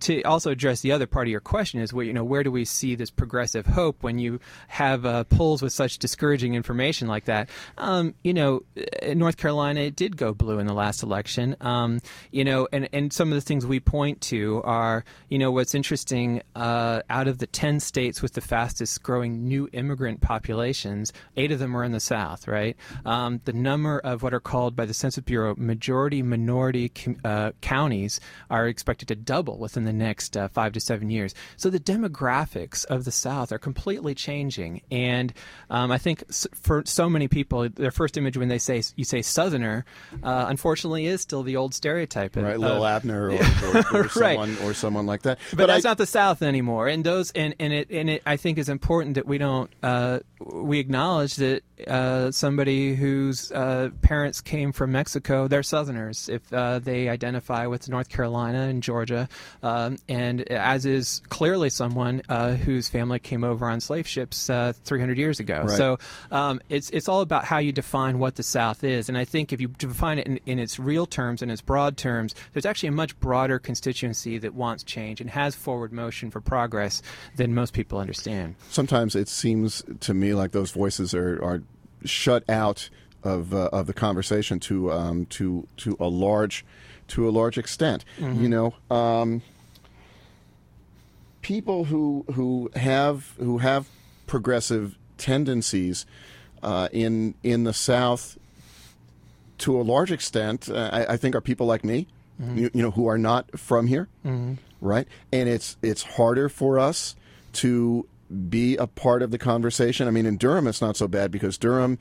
to 0.00 0.22
also 0.22 0.50
address 0.50 0.80
the 0.80 0.92
other 0.92 1.06
part 1.06 1.26
of 1.26 1.30
your 1.30 1.40
question 1.40 1.80
is 1.80 1.92
where 1.92 2.04
you 2.04 2.12
know 2.12 2.24
where 2.24 2.42
do 2.42 2.50
we 2.50 2.64
see 2.64 2.94
this 2.94 3.10
progressive 3.10 3.66
hope 3.66 4.02
when 4.02 4.18
you 4.18 4.40
have 4.68 5.06
uh, 5.06 5.24
polls 5.24 5.62
with 5.62 5.72
such 5.72 5.98
discouraging 5.98 6.54
information 6.54 7.08
like 7.08 7.24
that? 7.26 7.48
Um, 7.78 8.14
you 8.22 8.34
know, 8.34 8.62
uh, 8.76 9.14
North 9.14 9.36
Carolina 9.36 9.80
it 9.80 9.96
did 9.96 10.16
go 10.16 10.34
blue 10.34 10.58
in 10.58 10.66
the 10.66 10.74
last 10.74 11.02
election. 11.02 11.56
Um, 11.60 12.00
you 12.30 12.44
know, 12.44 12.68
and 12.72 12.88
and 12.92 13.12
some 13.12 13.30
of 13.30 13.34
the 13.36 13.40
things 13.40 13.64
we 13.64 13.80
point 13.80 14.20
to 14.22 14.62
are 14.64 15.04
you 15.28 15.38
know 15.38 15.50
what's 15.50 15.74
interesting 15.74 16.42
uh, 16.54 17.02
out 17.08 17.28
of 17.28 17.38
the 17.38 17.46
ten 17.46 17.80
states 17.80 18.22
with 18.22 18.32
the 18.32 18.40
fastest 18.40 19.02
growing 19.02 19.46
new 19.46 19.68
immigrant 19.72 20.20
populations, 20.20 21.12
eight 21.36 21.52
of 21.52 21.58
them 21.58 21.76
are 21.76 21.84
in 21.84 21.92
the 21.92 22.00
South, 22.00 22.48
right? 22.48 22.76
Um, 23.04 23.40
the 23.44 23.52
number 23.52 24.00
of 24.00 24.22
what 24.22 24.34
are 24.34 24.40
called 24.40 24.74
by 24.74 24.86
the 24.86 24.94
Census 24.94 25.22
Bureau 25.24 25.54
majority 25.56 26.22
minority 26.22 26.88
com- 26.88 27.16
uh, 27.24 27.52
counties 27.60 28.20
are 28.50 28.66
expected 28.66 29.08
to 29.08 29.14
double 29.14 29.35
double 29.36 29.58
within 29.58 29.84
the 29.84 29.92
next 29.92 30.34
uh, 30.34 30.48
five 30.48 30.72
to 30.72 30.80
seven 30.80 31.10
years. 31.10 31.34
So 31.58 31.68
the 31.68 31.78
demographics 31.78 32.86
of 32.86 33.04
the 33.04 33.12
South 33.12 33.52
are 33.52 33.58
completely 33.58 34.14
changing, 34.14 34.80
and 34.90 35.32
um, 35.68 35.92
I 35.92 35.98
think 35.98 36.24
for 36.54 36.82
so 36.86 37.10
many 37.10 37.28
people, 37.28 37.68
their 37.68 37.90
first 37.90 38.16
image 38.16 38.38
when 38.38 38.48
they 38.48 38.58
say 38.58 38.82
you 38.96 39.04
say 39.04 39.20
Southerner, 39.20 39.84
uh, 40.22 40.46
unfortunately, 40.48 41.06
is 41.06 41.20
still 41.20 41.42
the 41.42 41.56
old 41.56 41.74
stereotype. 41.74 42.34
Right, 42.36 42.56
Li'l 42.56 42.80
uh, 42.80 42.96
Abner 42.96 43.30
or, 43.30 43.34
or, 43.94 44.00
or 44.00 44.02
right. 44.16 44.38
someone 44.38 44.56
or 44.64 44.72
someone 44.72 45.06
like 45.06 45.22
that. 45.22 45.38
But, 45.50 45.58
but 45.58 45.66
that's 45.66 45.84
I, 45.84 45.90
not 45.90 45.98
the 45.98 46.06
South 46.06 46.40
anymore, 46.40 46.88
and 46.88 47.04
those 47.04 47.30
and, 47.32 47.54
and 47.60 47.72
it 47.74 47.90
and 47.90 48.08
it 48.08 48.22
I 48.24 48.38
think 48.38 48.56
is 48.56 48.70
important 48.70 49.16
that 49.16 49.26
we 49.26 49.36
don't 49.36 49.70
uh, 49.82 50.20
we 50.40 50.78
acknowledge 50.78 51.36
that 51.36 51.62
uh, 51.86 52.30
somebody 52.30 52.94
whose 52.94 53.52
uh, 53.52 53.90
parents 54.00 54.40
came 54.40 54.72
from 54.72 54.92
Mexico, 54.92 55.46
they're 55.46 55.62
Southerners 55.62 56.30
if 56.30 56.50
uh, 56.52 56.78
they 56.78 57.10
identify 57.10 57.66
with 57.66 57.88
North 57.88 58.08
Carolina 58.08 58.62
and 58.62 58.82
Georgia, 58.82 59.25
um, 59.62 59.96
and 60.08 60.42
as 60.50 60.86
is 60.86 61.22
clearly 61.28 61.70
someone 61.70 62.22
uh, 62.28 62.54
whose 62.54 62.88
family 62.88 63.18
came 63.18 63.44
over 63.44 63.68
on 63.68 63.80
slave 63.80 64.06
ships 64.06 64.48
uh, 64.50 64.72
300 64.84 65.18
years 65.18 65.40
ago. 65.40 65.64
Right. 65.66 65.76
So 65.76 65.98
um, 66.30 66.60
it's 66.68 66.90
it's 66.90 67.08
all 67.08 67.20
about 67.20 67.44
how 67.44 67.58
you 67.58 67.72
define 67.72 68.18
what 68.18 68.36
the 68.36 68.42
South 68.42 68.84
is, 68.84 69.08
and 69.08 69.16
I 69.16 69.24
think 69.24 69.52
if 69.52 69.60
you 69.60 69.68
define 69.68 70.18
it 70.18 70.26
in, 70.26 70.40
in 70.46 70.58
its 70.58 70.78
real 70.78 71.06
terms 71.06 71.42
and 71.42 71.50
its 71.50 71.60
broad 71.60 71.96
terms, 71.96 72.34
there's 72.52 72.66
actually 72.66 72.88
a 72.88 72.92
much 72.92 73.18
broader 73.20 73.58
constituency 73.58 74.38
that 74.38 74.54
wants 74.54 74.82
change 74.82 75.20
and 75.20 75.30
has 75.30 75.54
forward 75.54 75.92
motion 75.92 76.30
for 76.30 76.40
progress 76.40 77.02
than 77.36 77.54
most 77.54 77.72
people 77.72 77.98
understand. 77.98 78.54
Sometimes 78.70 79.14
it 79.14 79.28
seems 79.28 79.82
to 80.00 80.14
me 80.14 80.34
like 80.34 80.52
those 80.52 80.70
voices 80.70 81.14
are, 81.14 81.42
are 81.42 81.62
shut 82.04 82.48
out 82.48 82.88
of 83.22 83.52
uh, 83.52 83.68
of 83.72 83.86
the 83.86 83.92
conversation 83.92 84.60
to 84.60 84.92
um, 84.92 85.26
to 85.26 85.66
to 85.78 85.96
a 85.98 86.06
large 86.06 86.64
to 87.08 87.28
a 87.28 87.30
large 87.30 87.58
extent. 87.58 88.04
Mm-hmm. 88.18 88.42
You 88.42 88.48
know, 88.48 88.74
um, 88.90 89.42
people 91.42 91.84
who 91.84 92.24
who 92.32 92.70
have 92.74 93.32
who 93.38 93.58
have 93.58 93.88
progressive 94.26 94.96
tendencies 95.18 96.06
uh, 96.62 96.88
in 96.92 97.34
in 97.42 97.64
the 97.64 97.72
South, 97.72 98.38
to 99.58 99.80
a 99.80 99.82
large 99.82 100.10
extent, 100.10 100.68
uh, 100.68 100.90
I, 100.92 101.12
I, 101.12 101.16
think 101.16 101.34
are 101.34 101.40
people 101.40 101.66
like 101.66 101.84
me. 101.84 102.08
Mm-hmm. 102.40 102.58
You, 102.58 102.70
you, 102.74 102.82
know, 102.82 102.90
who 102.90 103.06
are 103.06 103.16
not 103.16 103.58
from 103.58 103.86
here, 103.86 104.08
mm-hmm. 104.24 104.54
right? 104.80 105.06
And 105.32 105.48
it's 105.48 105.76
it's 105.82 106.02
harder 106.02 106.48
for 106.48 106.78
us 106.78 107.14
to 107.54 108.06
be 108.48 108.76
a 108.76 108.86
part 108.86 109.22
of 109.22 109.30
the 109.30 109.38
conversation. 109.38 110.08
I 110.08 110.10
mean, 110.10 110.26
in 110.26 110.36
Durham, 110.36 110.66
it's 110.66 110.82
not 110.82 110.96
so 110.96 111.06
bad 111.08 111.30
because 111.30 111.56
Durham 111.56 111.98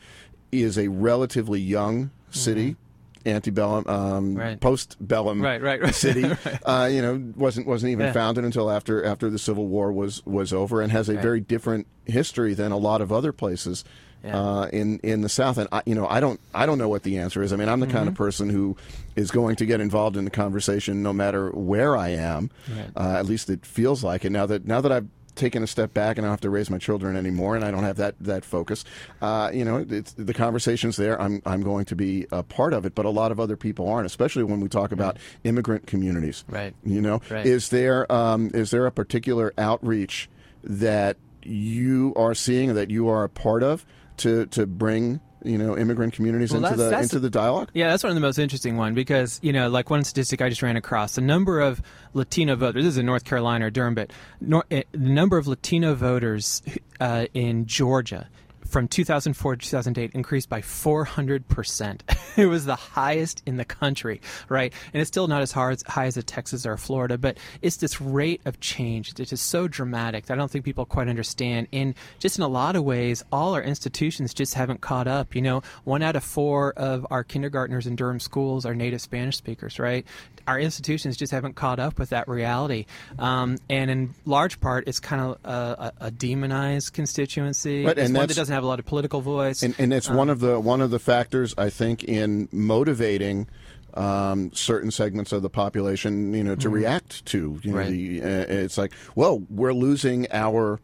is 0.51 0.77
a 0.77 0.87
relatively 0.87 1.59
young 1.59 2.11
city. 2.31 2.71
Mm-hmm 2.71 2.81
antebellum, 3.25 3.85
um, 3.88 4.35
right. 4.35 4.59
post-bellum 4.59 5.41
right, 5.41 5.61
right, 5.61 5.81
right. 5.81 5.95
city. 5.95 6.23
right. 6.45 6.59
Uh, 6.63 6.89
you 6.91 7.01
know, 7.01 7.21
wasn't 7.35 7.67
wasn't 7.67 7.91
even 7.91 8.07
yeah. 8.07 8.13
founded 8.13 8.43
until 8.43 8.69
after 8.69 9.03
after 9.03 9.29
the 9.29 9.39
Civil 9.39 9.67
War 9.67 9.91
was 9.91 10.25
was 10.25 10.53
over, 10.53 10.81
and 10.81 10.91
has 10.91 11.09
a 11.09 11.15
very 11.15 11.39
different 11.39 11.88
history 12.05 12.53
than 12.53 12.71
a 12.71 12.77
lot 12.77 13.01
of 13.01 13.11
other 13.11 13.31
places. 13.31 13.83
Yeah. 14.23 14.41
Uh, 14.41 14.65
in 14.73 14.99
in 14.99 15.21
the 15.21 15.29
South, 15.29 15.59
and 15.59 15.69
I, 15.71 15.83
you 15.85 15.93
know, 15.93 16.07
I 16.07 16.19
don't 16.19 16.39
I 16.53 16.65
don't 16.65 16.79
know 16.79 16.89
what 16.89 17.03
the 17.03 17.19
answer 17.19 17.43
is. 17.43 17.53
I 17.53 17.57
mean, 17.57 17.69
I'm 17.69 17.79
the 17.79 17.85
mm-hmm. 17.85 17.95
kind 17.95 18.07
of 18.07 18.15
mm-hmm. 18.15 18.23
person 18.23 18.49
who 18.49 18.75
is 19.15 19.29
going 19.29 19.55
to 19.57 19.67
get 19.67 19.79
involved 19.81 20.17
in 20.17 20.25
the 20.25 20.31
conversation 20.31 21.03
no 21.03 21.13
matter 21.13 21.51
where 21.51 21.95
I 21.95 22.09
am. 22.09 22.49
Uh, 22.97 23.17
at 23.19 23.27
least 23.27 23.51
it 23.51 23.65
feels 23.67 24.03
like 24.03 24.25
it 24.25 24.31
now 24.31 24.47
that 24.47 24.65
now 24.65 24.81
that 24.81 24.91
I've 24.91 25.07
taken 25.36 25.63
a 25.63 25.67
step 25.67 25.93
back 25.93 26.17
and 26.17 26.26
I 26.26 26.28
don't 26.28 26.34
have 26.34 26.41
to 26.41 26.50
raise 26.50 26.69
my 26.69 26.78
children 26.78 27.15
anymore, 27.15 27.56
and 27.56 27.63
I 27.63 27.71
don't 27.71 27.84
have 27.84 27.98
that 27.98 28.15
that 28.21 28.45
focus. 28.45 28.86
Uh, 29.21 29.52
you 29.54 29.65
know, 29.65 29.84
the 29.84 30.34
conversation's 30.34 30.98
there. 30.98 31.21
I'm 31.21 31.41
I'm 31.45 31.62
going 31.62 31.86
to 31.86 31.95
be 31.95 32.28
a 32.32 32.43
part 32.43 32.74
of 32.74 32.86
it, 32.86 32.95
but 32.95 33.06
a 33.06 33.10
lot 33.10 33.32
of 33.32 33.39
other 33.39 33.58
people 33.58 33.89
aren't, 33.89 34.06
especially 34.06 34.43
when 34.43 34.60
we 34.60 34.69
talk 34.69 34.91
about 34.91 35.17
immigrant 35.43 35.88
communities. 35.88 36.43
Right. 36.48 36.74
You 36.84 37.02
know, 37.02 37.21
right. 37.30 37.45
is 37.45 37.69
there 37.69 38.12
um, 38.12 38.52
is 38.54 38.71
there 38.71 38.86
a 38.86 38.91
particular 38.91 39.54
outreach 39.58 40.30
that 40.63 41.17
you 41.43 42.13
are 42.15 42.34
seeing 42.34 42.74
that 42.74 42.89
you 42.89 43.08
are 43.08 43.24
a 43.24 43.30
part 43.30 43.63
of 43.63 43.86
to 44.17 44.45
to 44.48 44.65
bring 44.65 45.19
you 45.45 45.58
know 45.58 45.77
immigrant 45.77 46.13
communities 46.13 46.51
Well, 46.51 46.58
into 46.65 46.69
that's- 46.69 46.77
the 46.86 46.89
that's- 46.89 47.03
into 47.03 47.19
the 47.19 47.29
dialogue? 47.29 47.69
Yeah, 47.73 47.89
that's 47.89 48.03
one 48.03 48.10
of 48.10 48.15
the 48.15 48.21
most 48.21 48.38
interesting 48.39 48.77
one 48.77 48.93
because 48.93 49.39
you 49.43 49.53
know, 49.53 49.69
like 49.69 49.89
one 49.89 50.03
statistic 50.03 50.41
I 50.41 50.49
just 50.49 50.62
ran 50.62 50.75
across, 50.77 51.15
the 51.15 51.21
number 51.21 51.62
of 51.62 51.81
Latino 52.13 52.55
voters. 52.55 52.84
This 52.84 52.93
is 52.93 52.97
in 52.97 53.05
North 53.05 53.23
Carolina 53.25 53.67
or 53.67 53.69
Durham, 53.69 53.95
but 53.95 54.12
nor, 54.41 54.65
eh, 54.71 54.84
the 54.91 54.97
number 54.97 55.38
of 55.38 55.47
Latino 55.47 55.93
voters 55.95 56.62
uh, 56.99 57.25
in 57.34 57.65
Georgia 57.65 58.27
from 58.75 58.89
2004 58.89 59.55
to 59.55 59.65
2008 59.69 60.11
increased 60.15 60.49
by 60.49 60.59
400 60.59 61.47
percent. 61.47 62.03
it 62.35 62.47
was 62.47 62.65
the 62.65 62.75
highest 62.75 63.41
in 63.45 63.55
the 63.55 63.63
country, 63.63 64.19
right? 64.49 64.73
And 64.93 64.99
it's 64.99 65.07
still 65.07 65.29
not 65.29 65.41
as 65.41 65.53
high 65.53 66.05
as 66.07 66.17
a 66.17 66.21
Texas 66.21 66.65
or 66.65 66.73
a 66.73 66.77
Florida, 66.77 67.17
but 67.17 67.38
it's 67.61 67.77
this 67.77 68.01
rate 68.01 68.41
of 68.43 68.59
change 68.59 69.13
that 69.13 69.31
is 69.31 69.39
so 69.39 69.69
dramatic 69.69 70.25
that 70.25 70.33
I 70.33 70.35
don't 70.35 70.51
think 70.51 70.65
people 70.65 70.85
quite 70.85 71.07
understand. 71.07 71.69
And 71.71 71.95
just 72.19 72.38
in 72.38 72.43
a 72.43 72.49
lot 72.49 72.75
of 72.75 72.83
ways, 72.83 73.23
all 73.31 73.53
our 73.53 73.63
institutions 73.63 74.33
just 74.33 74.55
haven't 74.55 74.81
caught 74.81 75.07
up. 75.07 75.35
You 75.35 75.41
know, 75.41 75.61
one 75.85 76.03
out 76.03 76.17
of 76.17 76.25
four 76.25 76.73
of 76.73 77.07
our 77.09 77.23
kindergartners 77.23 77.88
in 77.88 77.95
Durham 77.95 78.19
schools 78.19 78.65
are 78.65 78.75
native 78.75 78.99
Spanish 78.99 79.38
speakers, 79.38 79.79
right? 79.79 80.05
Our 80.47 80.60
institutions 80.60 81.17
just 81.17 81.31
haven't 81.31 81.55
caught 81.55 81.79
up 81.79 81.97
with 81.97 82.10
that 82.10 82.27
reality. 82.27 82.86
Um, 83.17 83.58
and 83.69 83.89
in 83.89 84.13
large 84.25 84.60
part, 84.60 84.88
it's 84.88 84.99
kind 84.99 85.21
of 85.21 85.38
a, 85.43 85.91
a, 85.99 86.05
a 86.08 86.12
demonized 86.12 86.93
constituency. 86.93 87.84
Right, 87.86 87.97
it's 87.97 88.08
and 88.10 88.15
one 88.17 88.27
that 88.27 88.36
doesn't 88.36 88.53
have 88.53 88.63
a 88.63 88.67
lot 88.67 88.79
of 88.79 88.86
political 88.86 89.21
voice. 89.21 89.63
And, 89.63 89.73
and 89.79 89.91
it's 89.93 90.10
one 90.10 90.29
of 90.29 90.39
the 90.39 90.60
one 90.60 90.81
of 90.81 90.91
the 90.91 90.99
factors 90.99 91.55
I 91.58 91.69
think 91.69 92.03
in 92.03 92.47
motivating 92.51 93.47
um, 93.95 94.51
certain 94.53 94.91
segments 94.91 95.31
of 95.31 95.41
the 95.41 95.49
population, 95.49 96.34
you 96.34 96.43
know, 96.43 96.55
to 96.55 96.69
react 96.69 97.25
to. 97.27 97.60
You 97.63 97.71
know, 97.71 97.77
Right. 97.77 97.89
the, 97.89 98.21
uh, 98.21 98.27
it's 98.27 98.77
like, 98.77 98.91
well, 99.15 99.43
we're 99.49 99.73
losing 99.73 100.27
our 100.31 100.79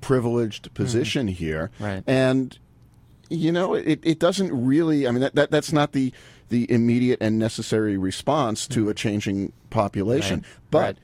privileged 0.00 0.72
position 0.74 1.28
here, 1.28 1.70
Right. 1.78 2.02
and 2.06 2.58
you 3.28 3.50
know, 3.50 3.74
it, 3.74 3.98
it 4.02 4.18
doesn't 4.18 4.52
really. 4.52 5.06
I 5.08 5.10
mean, 5.10 5.22
that, 5.22 5.34
that 5.34 5.50
that's 5.50 5.72
not 5.72 5.92
the 5.92 6.12
the 6.52 6.70
immediate 6.70 7.18
and 7.20 7.38
necessary 7.38 7.96
response 7.96 8.68
to 8.68 8.88
a 8.90 8.94
changing 8.94 9.52
population, 9.70 10.40
Right. 10.40 10.46
but. 10.70 10.78
Right. 10.78 10.96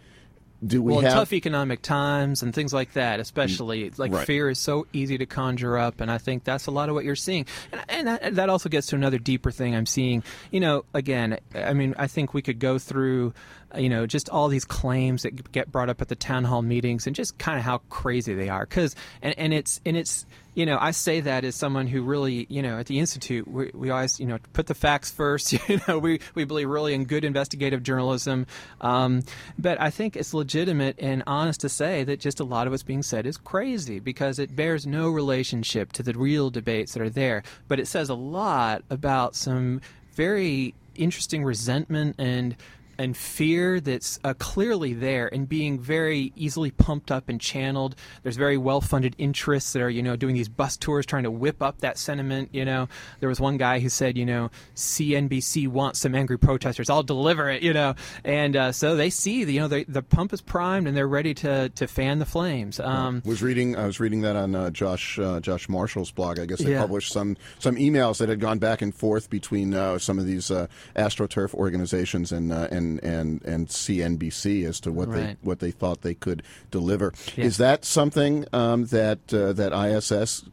Do 0.66 0.82
we 0.82 0.92
well, 0.92 1.02
have 1.02 1.12
tough 1.12 1.32
economic 1.32 1.82
times 1.82 2.42
and 2.42 2.52
things 2.52 2.72
like 2.72 2.94
that, 2.94 3.20
especially 3.20 3.92
like 3.96 4.10
Right. 4.10 4.26
fear 4.26 4.50
is 4.50 4.58
so 4.58 4.88
easy 4.92 5.16
to 5.16 5.24
conjure 5.24 5.78
up, 5.78 6.00
and 6.00 6.10
I 6.10 6.18
think 6.18 6.42
that's 6.42 6.66
a 6.66 6.72
lot 6.72 6.88
of 6.88 6.96
what 6.96 7.04
you're 7.04 7.14
seeing. 7.14 7.46
And, 7.70 7.80
and 7.88 8.08
that, 8.08 8.34
that 8.34 8.48
also 8.50 8.68
gets 8.68 8.88
to 8.88 8.96
another 8.96 9.18
deeper 9.18 9.52
thing 9.52 9.76
I'm 9.76 9.86
seeing. 9.86 10.24
You 10.50 10.58
know, 10.58 10.84
again, 10.94 11.38
I 11.54 11.74
mean, 11.74 11.94
I 11.96 12.08
think 12.08 12.34
we 12.34 12.42
could 12.42 12.58
go 12.58 12.76
through, 12.76 13.34
uh, 13.72 13.78
you 13.78 13.88
know, 13.88 14.04
just 14.04 14.28
all 14.30 14.48
these 14.48 14.64
claims 14.64 15.22
that 15.22 15.52
get 15.52 15.70
brought 15.70 15.90
up 15.90 16.02
at 16.02 16.08
the 16.08 16.16
town 16.16 16.42
hall 16.42 16.62
meetings 16.62 17.06
and 17.06 17.14
just 17.14 17.38
kind 17.38 17.56
of 17.56 17.64
how 17.64 17.78
crazy 17.88 18.34
they 18.34 18.48
are. 18.48 18.66
Because 18.66 18.96
and 19.22 19.38
and 19.38 19.54
it's 19.54 19.80
and 19.86 19.96
it's 19.96 20.26
you 20.58 20.66
know, 20.66 20.76
I 20.80 20.90
say 20.90 21.20
that 21.20 21.44
as 21.44 21.54
someone 21.54 21.86
who 21.86 22.02
really, 22.02 22.44
you 22.50 22.62
know, 22.62 22.80
at 22.80 22.86
the 22.86 22.98
institute, 22.98 23.46
we, 23.46 23.70
we 23.72 23.90
always, 23.90 24.18
you 24.18 24.26
know, 24.26 24.38
put 24.54 24.66
the 24.66 24.74
facts 24.74 25.08
first. 25.08 25.54
You 25.68 25.80
know, 25.86 25.98
we 25.98 26.20
we 26.34 26.44
believe 26.44 26.68
really 26.68 26.94
in 26.94 27.04
good 27.04 27.24
investigative 27.24 27.82
journalism, 27.82 28.46
um, 28.80 29.22
but 29.58 29.78
I 29.80 29.90
think 29.90 30.16
it's 30.16 30.32
legitimate 30.32 30.96
and 30.98 31.22
honest 31.26 31.60
to 31.60 31.68
say 31.68 32.04
that 32.04 32.20
just 32.20 32.40
a 32.40 32.44
lot 32.44 32.66
of 32.66 32.72
what's 32.72 32.82
being 32.82 33.02
said 33.02 33.26
is 33.26 33.36
crazy 33.36 34.00
because 34.00 34.38
it 34.38 34.56
bears 34.56 34.86
no 34.86 35.10
relationship 35.10 35.92
to 35.92 36.02
the 36.02 36.14
real 36.14 36.48
debates 36.48 36.94
that 36.94 37.02
are 37.02 37.10
there. 37.10 37.42
But 37.68 37.78
it 37.78 37.86
says 37.86 38.08
a 38.08 38.14
lot 38.14 38.82
about 38.88 39.36
some 39.36 39.82
very 40.14 40.74
interesting 40.96 41.44
resentment 41.44 42.16
and 42.18 42.56
and 42.98 43.16
fear 43.16 43.80
that's 43.80 44.18
uh, 44.24 44.34
clearly 44.38 44.92
there 44.92 45.28
and 45.32 45.48
being 45.48 45.78
very 45.78 46.32
easily 46.36 46.70
pumped 46.70 47.10
up 47.10 47.28
and 47.28 47.40
channeled. 47.40 47.94
There's 48.22 48.36
very 48.36 48.56
well 48.58 48.80
funded 48.80 49.14
interests 49.18 49.72
that 49.72 49.82
are, 49.82 49.90
you 49.90 50.02
know, 50.02 50.16
doing 50.16 50.34
these 50.34 50.48
bus 50.48 50.76
tours 50.76 51.06
trying 51.06 51.22
to 51.22 51.30
whip 51.30 51.62
up 51.62 51.80
that 51.80 51.96
sentiment. 51.98 52.50
You 52.52 52.64
know, 52.64 52.88
there 53.20 53.28
was 53.28 53.40
one 53.40 53.56
guy 53.56 53.78
who 53.78 53.88
said, 53.88 54.16
you 54.18 54.26
know, 54.26 54.50
CNBC 54.74 55.68
wants 55.68 56.00
some 56.00 56.14
angry 56.14 56.38
protesters. 56.38 56.90
I'll 56.90 57.02
deliver 57.02 57.48
it, 57.50 57.62
you 57.62 57.72
know. 57.72 57.94
And 58.24 58.56
uh, 58.56 58.72
so 58.72 58.96
they 58.96 59.10
see, 59.10 59.44
the, 59.44 59.52
you 59.54 59.60
know, 59.60 59.68
the, 59.68 59.84
the 59.88 60.02
pump 60.02 60.32
is 60.32 60.40
primed 60.40 60.88
and 60.88 60.96
they're 60.96 61.08
ready 61.08 61.34
to, 61.34 61.68
to 61.70 61.86
fan 61.86 62.18
the 62.18 62.26
flames. 62.26 62.80
Um, 62.80 63.22
was 63.24 63.42
reading 63.42 63.76
I 63.76 63.86
was 63.86 64.00
reading 64.00 64.22
that 64.22 64.36
on 64.36 64.54
uh, 64.54 64.70
Josh 64.70 65.18
uh, 65.18 65.40
Josh 65.40 65.68
Marshall's 65.68 66.10
blog. 66.10 66.38
I 66.38 66.46
guess 66.46 66.58
they 66.60 66.72
Yeah. 66.72 66.80
published 66.80 67.12
some 67.12 67.36
some 67.58 67.76
emails 67.76 68.18
that 68.18 68.28
had 68.28 68.40
gone 68.40 68.58
back 68.58 68.82
and 68.82 68.94
forth 68.94 69.30
between 69.30 69.74
uh, 69.74 69.98
some 69.98 70.18
of 70.18 70.26
these 70.26 70.50
uh, 70.50 70.66
astroturf 70.96 71.54
organizations 71.54 72.32
and 72.32 72.52
uh, 72.52 72.68
and 72.88 73.04
and 73.04 73.44
and 73.44 73.68
CNBC 73.68 74.64
as 74.66 74.80
to 74.80 74.92
what 74.92 75.12
they 75.12 75.36
what 75.42 75.60
they 75.60 75.70
thought 75.70 76.02
they 76.02 76.14
could 76.14 76.42
deliver. 76.70 77.12
Yeah. 77.36 77.44
Is 77.44 77.56
that 77.58 77.84
something 77.84 78.46
um, 78.52 78.86
that 78.86 79.32
uh, 79.32 79.52
that 79.54 79.72
ISS 79.72 80.44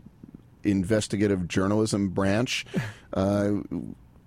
investigative 0.63 1.47
journalism 1.47 2.09
branch 2.09 2.65
uh, 3.13 3.51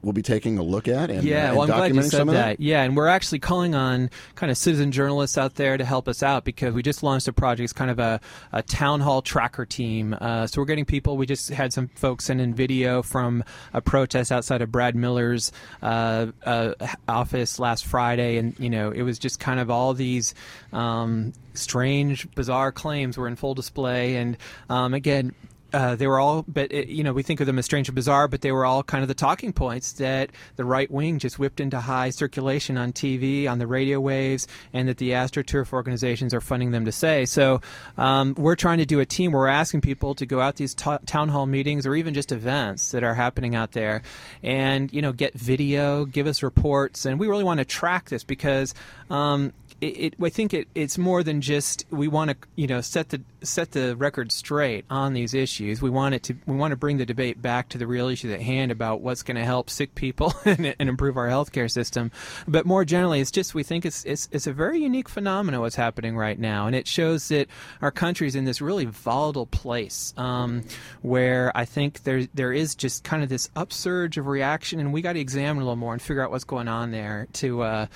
will 0.03 0.13
be 0.13 0.23
taking 0.23 0.59
a 0.59 0.63
look 0.63 0.87
at 0.87 1.11
and, 1.11 1.25
yeah, 1.25 1.51
uh, 1.51 1.55
well, 1.55 1.63
and 1.63 1.73
I'm 1.73 1.79
glad 1.79 1.87
you 1.89 2.01
documenting 2.01 2.11
said 2.11 2.19
some 2.19 2.29
of 2.29 2.35
that. 2.35 2.59
that? 2.59 2.63
Yeah, 2.63 2.83
and 2.83 2.97
we're 2.97 3.09
actually 3.09 3.41
calling 3.41 3.75
on 3.75 4.11
kind 4.37 4.51
of 4.51 4.57
citizen 4.57 4.93
journalists 4.93 5.37
out 5.37 5.57
there 5.57 5.77
to 5.77 5.85
help 5.85 6.07
us 6.07 6.23
out 6.23 6.45
because 6.45 6.73
we 6.73 6.83
just 6.83 7.03
launched 7.03 7.27
a 7.27 7.33
project. 7.33 7.65
It's 7.65 7.73
kind 7.73 7.91
of 7.91 7.99
a, 7.99 8.21
a 8.53 8.63
town 8.63 9.01
hall 9.01 9.23
tracker 9.23 9.67
team. 9.67 10.17
Uh, 10.21 10.47
so 10.47 10.61
we're 10.61 10.67
getting 10.67 10.85
people. 10.85 11.17
We 11.17 11.27
just 11.27 11.49
had 11.49 11.73
some 11.73 11.89
folks 11.89 12.27
send 12.27 12.41
in 12.41 12.55
video 12.55 13.03
from 13.03 13.43
a 13.73 13.81
protest 13.81 14.31
outside 14.31 14.63
of 14.63 14.71
Brad 14.71 14.95
Miller's 14.95 15.51
uh, 15.83 16.27
uh, 16.45 16.75
office 17.09 17.59
last 17.59 17.85
Friday, 17.85 18.37
and 18.37 18.59
you 18.61 18.71
know 18.71 18.93
it 18.93 19.03
was 19.03 19.19
just 19.19 19.41
kind 19.41 19.59
of 19.59 19.69
all 19.69 19.95
these 19.95 20.33
um, 20.73 21.33
strange, 21.55 22.31
bizarre 22.37 22.71
claims 22.71 23.19
were 23.19 23.27
in 23.27 23.35
full 23.35 23.55
display, 23.55 24.17
and 24.17 24.37
um, 24.71 24.95
again 24.95 25.35
uh, 25.73 25.95
they 25.97 26.07
were 26.07 26.19
all, 26.19 26.45
but 26.49 26.73
it, 26.73 26.89
you 26.89 27.05
know, 27.05 27.13
we 27.13 27.23
think 27.23 27.41
of 27.41 27.47
them 27.47 27.59
as 27.59 27.65
strange 27.65 27.89
and 27.89 27.95
bizarre, 27.95 28.27
but 28.27 28.41
they 28.41 28.53
were 28.53 28.65
all 28.65 28.83
kind 28.83 29.03
of 29.03 29.09
the 29.09 29.15
talking 29.15 29.53
points 29.53 29.93
that 29.93 30.31
the 30.57 30.65
right 30.65 30.91
wing 30.91 31.19
just 31.19 31.39
whipped 31.39 31.61
into 31.61 31.79
high 31.79 32.11
circulation 32.11 32.79
on 32.79 32.93
TV, 32.93 33.49
on 33.49 33.59
the 33.59 33.67
radio 33.67 34.01
waves, 34.01 34.47
and 34.73 34.89
that 34.89 34.97
the 34.97 35.11
AstroTurf 35.11 35.73
organizations 35.73 36.33
are 36.33 36.41
funding 36.41 36.71
them 36.71 36.85
to 36.87 36.93
say. 36.93 37.27
So 37.27 37.61
um, 37.99 38.35
we're 38.39 38.57
trying 38.57 38.79
to 38.79 38.87
do 38.87 39.01
a 39.01 39.07
team 39.07 39.33
we're 39.33 39.47
asking 39.47 39.83
people 39.83 40.15
to 40.15 40.27
go 40.27 40.41
out 40.41 40.57
these 40.57 40.75
town 40.75 41.29
hall 41.29 41.47
meetings 41.47 41.87
or 41.87 41.95
even 41.95 42.15
just 42.15 42.33
events 42.33 42.93
that 42.93 43.05
are 43.05 43.15
happening 43.15 43.55
out 43.55 43.73
there, 43.73 44.03
and 44.43 44.93
you 44.93 45.03
know, 45.03 45.13
get 45.13 45.35
video, 45.35 46.07
give 46.07 46.27
us 46.27 46.43
reports, 46.43 47.05
and 47.05 47.21
we 47.21 47.29
really 47.29 47.45
want 47.45 47.59
to 47.59 47.65
track 47.65 48.09
this 48.09 48.25
because. 48.25 48.75
Um, 49.11 49.53
it, 49.81 49.87
it, 49.87 50.15
I 50.21 50.29
think 50.29 50.55
it, 50.55 50.67
it's 50.75 50.99
more 50.99 51.23
than 51.23 51.41
just 51.41 51.87
we 51.91 52.09
want 52.09 52.31
to 52.31 52.37
you 52.57 52.67
know 52.67 52.81
set 52.81 53.11
the 53.11 53.21
set 53.43 53.73
the 53.73 53.97
record 53.97 54.33
straight 54.33 54.85
on 54.91 55.13
these 55.13 55.35
issues. 55.35 55.81
We 55.81 55.91
want 55.91 56.15
it 56.15 56.23
to 56.25 56.37
we 56.47 56.57
want 56.57 56.73
to 56.73 56.77
bring 56.77 56.97
the 56.99 57.07
debate 57.07 57.41
back 57.41 57.69
to 57.71 57.79
the 57.79 57.87
real 57.87 58.09
issues 58.09 58.33
at 58.33 58.41
hand 58.41 58.73
about 58.73 59.01
what's 59.01 59.23
going 59.23 59.37
to 59.37 59.45
help 59.45 59.71
sick 59.71 59.95
people 59.95 60.35
and, 60.45 60.75
and 60.79 60.89
improve 60.89 61.17
our 61.17 61.29
healthcare 61.29 61.71
system. 61.71 62.11
But 62.47 62.67
more 62.67 62.85
generally, 62.85 63.21
it's 63.21 63.31
just 63.31 63.55
we 63.55 63.63
think 63.63 63.85
it's 63.87 64.05
it's 64.05 64.29
it's 64.33 64.47
a 64.47 64.53
very 64.53 64.81
unique 64.81 65.09
phenomenon 65.09 65.61
what's 65.61 65.77
happening 65.77 66.17
right 66.17 66.39
now, 66.39 66.67
and 66.67 66.75
it 66.75 66.87
shows 66.87 67.29
that 67.29 67.49
our 67.83 67.91
country's 67.91 68.35
in 68.35 68.45
this 68.45 68.61
really 68.61 68.85
volatile 68.85 69.47
place 69.47 70.15
um, 70.17 70.65
where 71.03 71.53
I 71.57 71.65
think 71.65 72.03
there 72.05 72.27
there 72.35 72.53
is 72.53 72.75
just 72.75 73.05
kind 73.05 73.23
of 73.23 73.29
this 73.29 73.51
upsurge 73.57 74.19
of 74.19 74.27
reaction, 74.27 74.81
and 74.81 74.93
we 74.93 75.03
got 75.03 75.15
to 75.15 75.21
examine 75.21 75.63
a 75.63 75.65
little 75.65 75.77
more 75.77 75.93
and 75.93 76.03
figure 76.03 76.23
out 76.23 76.31
what's 76.31 76.45
going 76.45 76.69
on 76.69 76.91
there 76.91 77.29
to. 77.35 77.63
Uh, 77.63 77.87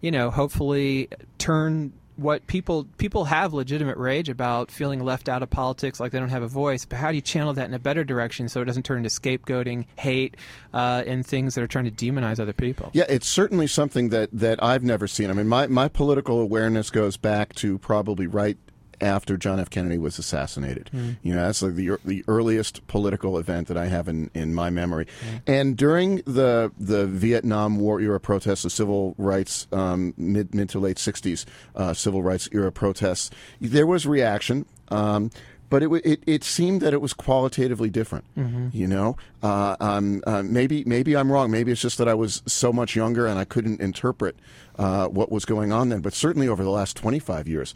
you 0.00 0.12
know, 0.12 0.30
hopefully 0.30 1.08
turn 1.38 1.92
what 2.18 2.46
people 2.48 2.84
people 2.98 3.24
have 3.24 3.54
legitimate 3.54 3.96
rage 3.96 4.28
about 4.28 4.72
feeling 4.72 5.04
left 5.04 5.28
out 5.28 5.42
of 5.42 5.48
politics, 5.50 6.00
like 6.00 6.10
they 6.10 6.18
don't 6.18 6.30
have 6.30 6.42
a 6.42 6.48
voice. 6.48 6.84
But 6.84 6.98
how 6.98 7.10
do 7.10 7.14
you 7.14 7.20
channel 7.20 7.52
that 7.54 7.68
in 7.68 7.74
a 7.74 7.78
better 7.78 8.02
direction 8.02 8.48
so 8.48 8.60
it 8.60 8.64
doesn't 8.64 8.82
turn 8.82 8.98
into 8.98 9.08
scapegoating, 9.08 9.86
hate, 9.96 10.36
uh, 10.74 11.04
and 11.06 11.24
things 11.24 11.54
that 11.54 11.62
are 11.62 11.68
trying 11.68 11.84
to 11.84 11.90
demonize 11.92 12.40
other 12.40 12.52
people? 12.52 12.90
Yeah, 12.92 13.04
it's 13.08 13.28
certainly 13.28 13.68
something 13.68 14.08
that, 14.08 14.30
that 14.32 14.62
I've 14.62 14.82
never 14.82 15.06
seen. 15.06 15.30
I 15.30 15.32
mean, 15.32 15.46
my, 15.46 15.68
my 15.68 15.86
political 15.86 16.40
awareness 16.40 16.90
goes 16.90 17.16
back 17.16 17.54
to 17.56 17.78
probably 17.78 18.26
right 18.26 18.58
after 19.00 19.36
John 19.36 19.60
F. 19.60 19.70
Kennedy 19.70 19.98
was 19.98 20.18
assassinated. 20.18 20.90
You 21.22 21.34
know, 21.34 21.46
that's 21.46 21.62
like 21.62 21.74
the 21.74 21.98
the 22.04 22.24
earliest 22.28 22.86
political 22.86 23.38
event 23.38 23.68
that 23.68 23.76
I 23.76 23.86
have 23.86 24.08
in, 24.08 24.30
in 24.34 24.54
my 24.54 24.70
memory. 24.70 25.06
And 25.46 25.76
during 25.76 26.16
the 26.26 26.72
the 26.78 27.06
Vietnam 27.06 27.78
War 27.78 28.00
era 28.00 28.20
protests, 28.20 28.62
the 28.62 28.70
civil 28.70 29.14
rights 29.18 29.66
um, 29.72 30.14
mid 30.16 30.54
mid 30.54 30.68
to 30.70 30.78
late 30.78 30.96
'60s 30.96 31.44
uh, 31.76 31.94
civil 31.94 32.22
rights 32.22 32.48
era 32.52 32.72
protests, 32.72 33.30
there 33.60 33.86
was 33.86 34.06
reaction. 34.06 34.66
Um, 34.88 35.30
but 35.70 35.82
it, 35.82 35.90
it 36.04 36.22
it 36.26 36.44
seemed 36.44 36.80
that 36.80 36.94
it 36.94 37.00
was 37.02 37.12
qualitatively 37.12 37.90
different. 37.90 38.24
You 38.72 38.86
know, 38.86 39.16
uh, 39.42 39.76
um, 39.80 40.22
uh, 40.26 40.42
maybe 40.42 40.82
maybe 40.84 41.14
I'm 41.16 41.30
wrong. 41.30 41.50
Maybe 41.50 41.72
it's 41.72 41.82
just 41.82 41.98
that 41.98 42.08
I 42.08 42.14
was 42.14 42.42
so 42.46 42.72
much 42.72 42.96
younger 42.96 43.26
and 43.26 43.38
I 43.38 43.44
couldn't 43.44 43.80
interpret 43.80 44.36
uh, 44.78 45.08
what 45.08 45.30
was 45.30 45.44
going 45.44 45.70
on 45.72 45.90
then. 45.90 46.00
But 46.00 46.14
certainly 46.14 46.48
over 46.48 46.62
the 46.62 46.70
last 46.70 46.96
25 46.96 47.46
years, 47.48 47.74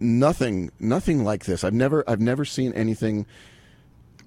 nothing 0.00 0.70
nothing 0.80 1.24
like 1.24 1.44
this. 1.44 1.64
I've 1.64 1.74
never 1.74 2.04
I've 2.08 2.20
never 2.20 2.44
seen 2.44 2.72
anything 2.74 3.26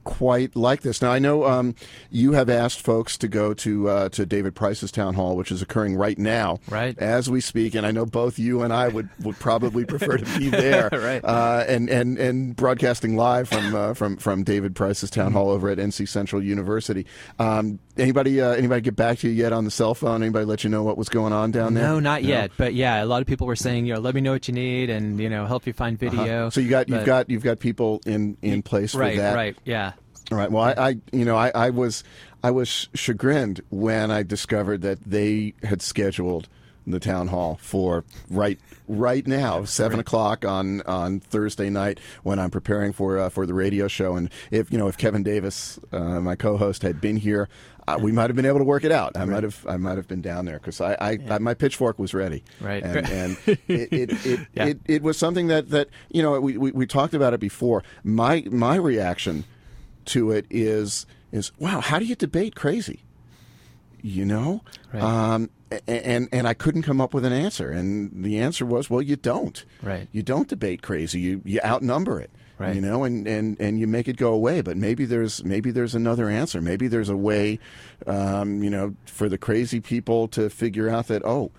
quite 0.03 0.55
like 0.55 0.81
this. 0.81 0.99
Now 0.99 1.11
I 1.11 1.19
know 1.19 1.45
um, 1.45 1.75
you 2.09 2.31
have 2.31 2.49
asked 2.49 2.81
folks 2.81 3.19
to 3.19 3.27
go 3.27 3.53
to 3.53 3.87
uh, 3.87 4.09
to 4.09 4.25
David 4.25 4.55
Price's 4.55 4.91
town 4.91 5.13
hall, 5.13 5.35
which 5.37 5.51
is 5.51 5.61
occurring 5.61 5.95
right 5.95 6.17
now, 6.17 6.57
Right. 6.69 6.97
as 6.97 7.29
we 7.29 7.39
speak, 7.39 7.75
and 7.75 7.85
I 7.85 7.91
know 7.91 8.07
both 8.07 8.39
you 8.39 8.63
and 8.63 8.73
I 8.73 8.87
would, 8.87 9.09
would 9.21 9.37
probably 9.37 9.85
prefer 9.85 10.17
to 10.17 10.39
be 10.39 10.49
there, 10.49 10.89
Right. 10.93 11.23
Uh, 11.23 11.65
and 11.67 11.87
and 11.87 12.17
and 12.17 12.55
broadcasting 12.55 13.15
live 13.15 13.47
from 13.47 13.75
uh, 13.75 13.93
from 13.93 14.17
from 14.17 14.43
David 14.43 14.75
Price's 14.75 15.11
town 15.11 15.33
hall 15.33 15.51
over 15.51 15.69
at 15.69 15.77
NC 15.77 16.07
Central 16.07 16.41
University. 16.43 17.05
Um, 17.37 17.77
anybody 17.97 18.41
uh, 18.41 18.51
anybody 18.51 18.81
get 18.81 18.95
back 18.95 19.19
to 19.19 19.29
you 19.29 19.33
yet 19.33 19.53
on 19.53 19.65
the 19.65 19.71
cell 19.71 19.93
phone? 19.93 20.23
Anybody 20.23 20.45
let 20.45 20.63
you 20.63 20.69
know 20.69 20.83
what 20.83 20.97
was 20.97 21.09
going 21.09 21.33
on 21.33 21.51
down 21.51 21.73
there? 21.73 21.83
No, 21.83 21.99
not 21.99 22.23
yet. 22.23 22.51
But 22.57 22.73
yeah, 22.73 23.03
a 23.03 23.05
lot 23.05 23.21
of 23.21 23.27
people 23.27 23.47
were 23.47 23.55
saying, 23.55 23.85
you 23.85 23.93
know, 23.93 23.99
let 23.99 24.15
me 24.15 24.21
know 24.21 24.31
what 24.31 24.47
you 24.47 24.53
need 24.53 24.89
and, 24.89 25.19
you 25.19 25.29
know, 25.29 25.45
help 25.45 25.65
you 25.67 25.73
find 25.73 25.97
video. 25.97 26.21
Uh-huh. 26.21 26.49
So 26.49 26.61
you 26.61 26.69
got 26.69 26.89
you've 26.89 27.05
got 27.05 27.29
you've 27.29 27.43
got 27.43 27.59
people 27.59 28.01
in 28.05 28.37
in 28.41 28.61
place 28.61 28.95
right, 28.95 29.15
for 29.15 29.21
that. 29.21 29.35
right, 29.35 29.57
yeah. 29.65 29.93
All 30.31 30.37
right. 30.37 30.51
Well, 30.51 30.63
I, 30.63 30.71
I 30.77 30.89
you 31.11 31.25
know, 31.25 31.35
I, 31.35 31.51
I 31.53 31.69
was 31.71 32.03
I 32.43 32.51
was 32.51 32.89
chagrined 32.93 33.61
when 33.69 34.11
I 34.11 34.23
discovered 34.23 34.81
that 34.81 35.03
they 35.03 35.53
had 35.63 35.81
scheduled 35.81 36.47
the 36.87 36.99
town 36.99 37.27
hall 37.27 37.59
for 37.61 38.03
right 38.29 38.59
right 38.87 39.25
now, 39.27 39.63
seven 39.63 39.99
o'clock 39.99 40.45
on 40.45 40.81
on 40.83 41.19
Thursday 41.19 41.69
night 41.69 41.99
when 42.23 42.39
I'm 42.39 42.49
preparing 42.49 42.93
for 42.93 43.17
uh, 43.19 43.29
for 43.29 43.45
the 43.45 43.53
radio 43.53 43.87
show. 43.87 44.15
And 44.15 44.29
if 44.49 44.71
you 44.71 44.77
know, 44.77 44.87
if 44.87 44.97
Kevin 44.97 45.23
Davis, 45.23 45.79
uh, 45.91 46.19
my 46.19 46.35
co-host, 46.35 46.81
had 46.81 47.01
been 47.01 47.17
here. 47.17 47.49
We 47.99 48.11
might 48.11 48.29
have 48.29 48.35
been 48.35 48.45
able 48.45 48.59
to 48.59 48.63
work 48.65 48.83
it 48.83 48.91
out. 48.91 49.17
I 49.17 49.25
might 49.25 49.43
have, 49.43 49.65
I 49.67 49.77
might 49.77 49.97
have 49.97 50.07
been 50.07 50.21
down 50.21 50.45
there 50.45 50.57
because 50.59 50.79
I, 50.81 50.93
I, 50.93 51.17
I, 51.29 51.39
my 51.39 51.53
pitchfork 51.53 51.97
was 51.99 52.13
ready. 52.13 52.43
Right. 52.59 52.83
and, 52.83 52.97
and 53.09 53.37
it, 53.45 53.59
it, 53.67 54.25
it, 54.25 54.39
Yeah. 54.53 54.65
it, 54.67 54.79
it 54.85 55.01
was 55.03 55.17
something 55.17 55.47
that, 55.47 55.69
that 55.69 55.89
you 56.09 56.21
know 56.21 56.39
we, 56.39 56.57
we, 56.57 56.71
we 56.71 56.85
talked 56.85 57.13
about 57.13 57.33
it 57.33 57.39
before. 57.39 57.83
My 58.03 58.45
my 58.51 58.75
reaction 58.75 59.43
to 60.05 60.31
it 60.31 60.45
is 60.49 61.05
is 61.31 61.51
wow 61.59 61.79
how 61.81 61.99
do 61.99 62.05
you 62.05 62.15
debate 62.15 62.55
crazy 62.55 63.01
you 64.01 64.25
know 64.25 64.61
Right. 64.91 65.03
um, 65.03 65.49
and 65.87 66.27
and 66.31 66.47
I 66.47 66.53
couldn't 66.53 66.81
come 66.81 66.99
up 66.99 67.13
with 67.13 67.23
an 67.23 67.31
answer 67.31 67.69
and 67.71 68.23
the 68.25 68.39
answer 68.39 68.65
was 68.65 68.89
well 68.89 69.01
you 69.01 69.15
don't 69.15 69.63
Right. 69.81 70.07
you 70.11 70.23
don't 70.23 70.47
debate 70.47 70.81
crazy 70.81 71.19
you 71.19 71.41
you 71.45 71.59
outnumber 71.63 72.19
it 72.19 72.31
Right. 72.61 72.75
you 72.75 72.81
know 72.81 73.03
and, 73.03 73.27
and 73.27 73.59
and 73.59 73.79
you 73.79 73.87
make 73.87 74.07
it 74.07 74.17
go 74.17 74.33
away 74.33 74.61
but 74.61 74.77
maybe 74.77 75.05
there's 75.05 75.43
maybe 75.43 75.71
there's 75.71 75.95
another 75.95 76.29
answer 76.29 76.61
maybe 76.61 76.87
there's 76.87 77.09
a 77.09 77.17
way 77.17 77.59
um, 78.07 78.63
you 78.63 78.69
know 78.69 78.95
for 79.05 79.29
the 79.29 79.37
crazy 79.37 79.79
people 79.79 80.27
to 80.29 80.49
figure 80.49 80.89
out 80.89 81.07
that 81.07 81.23
oh 81.25 81.51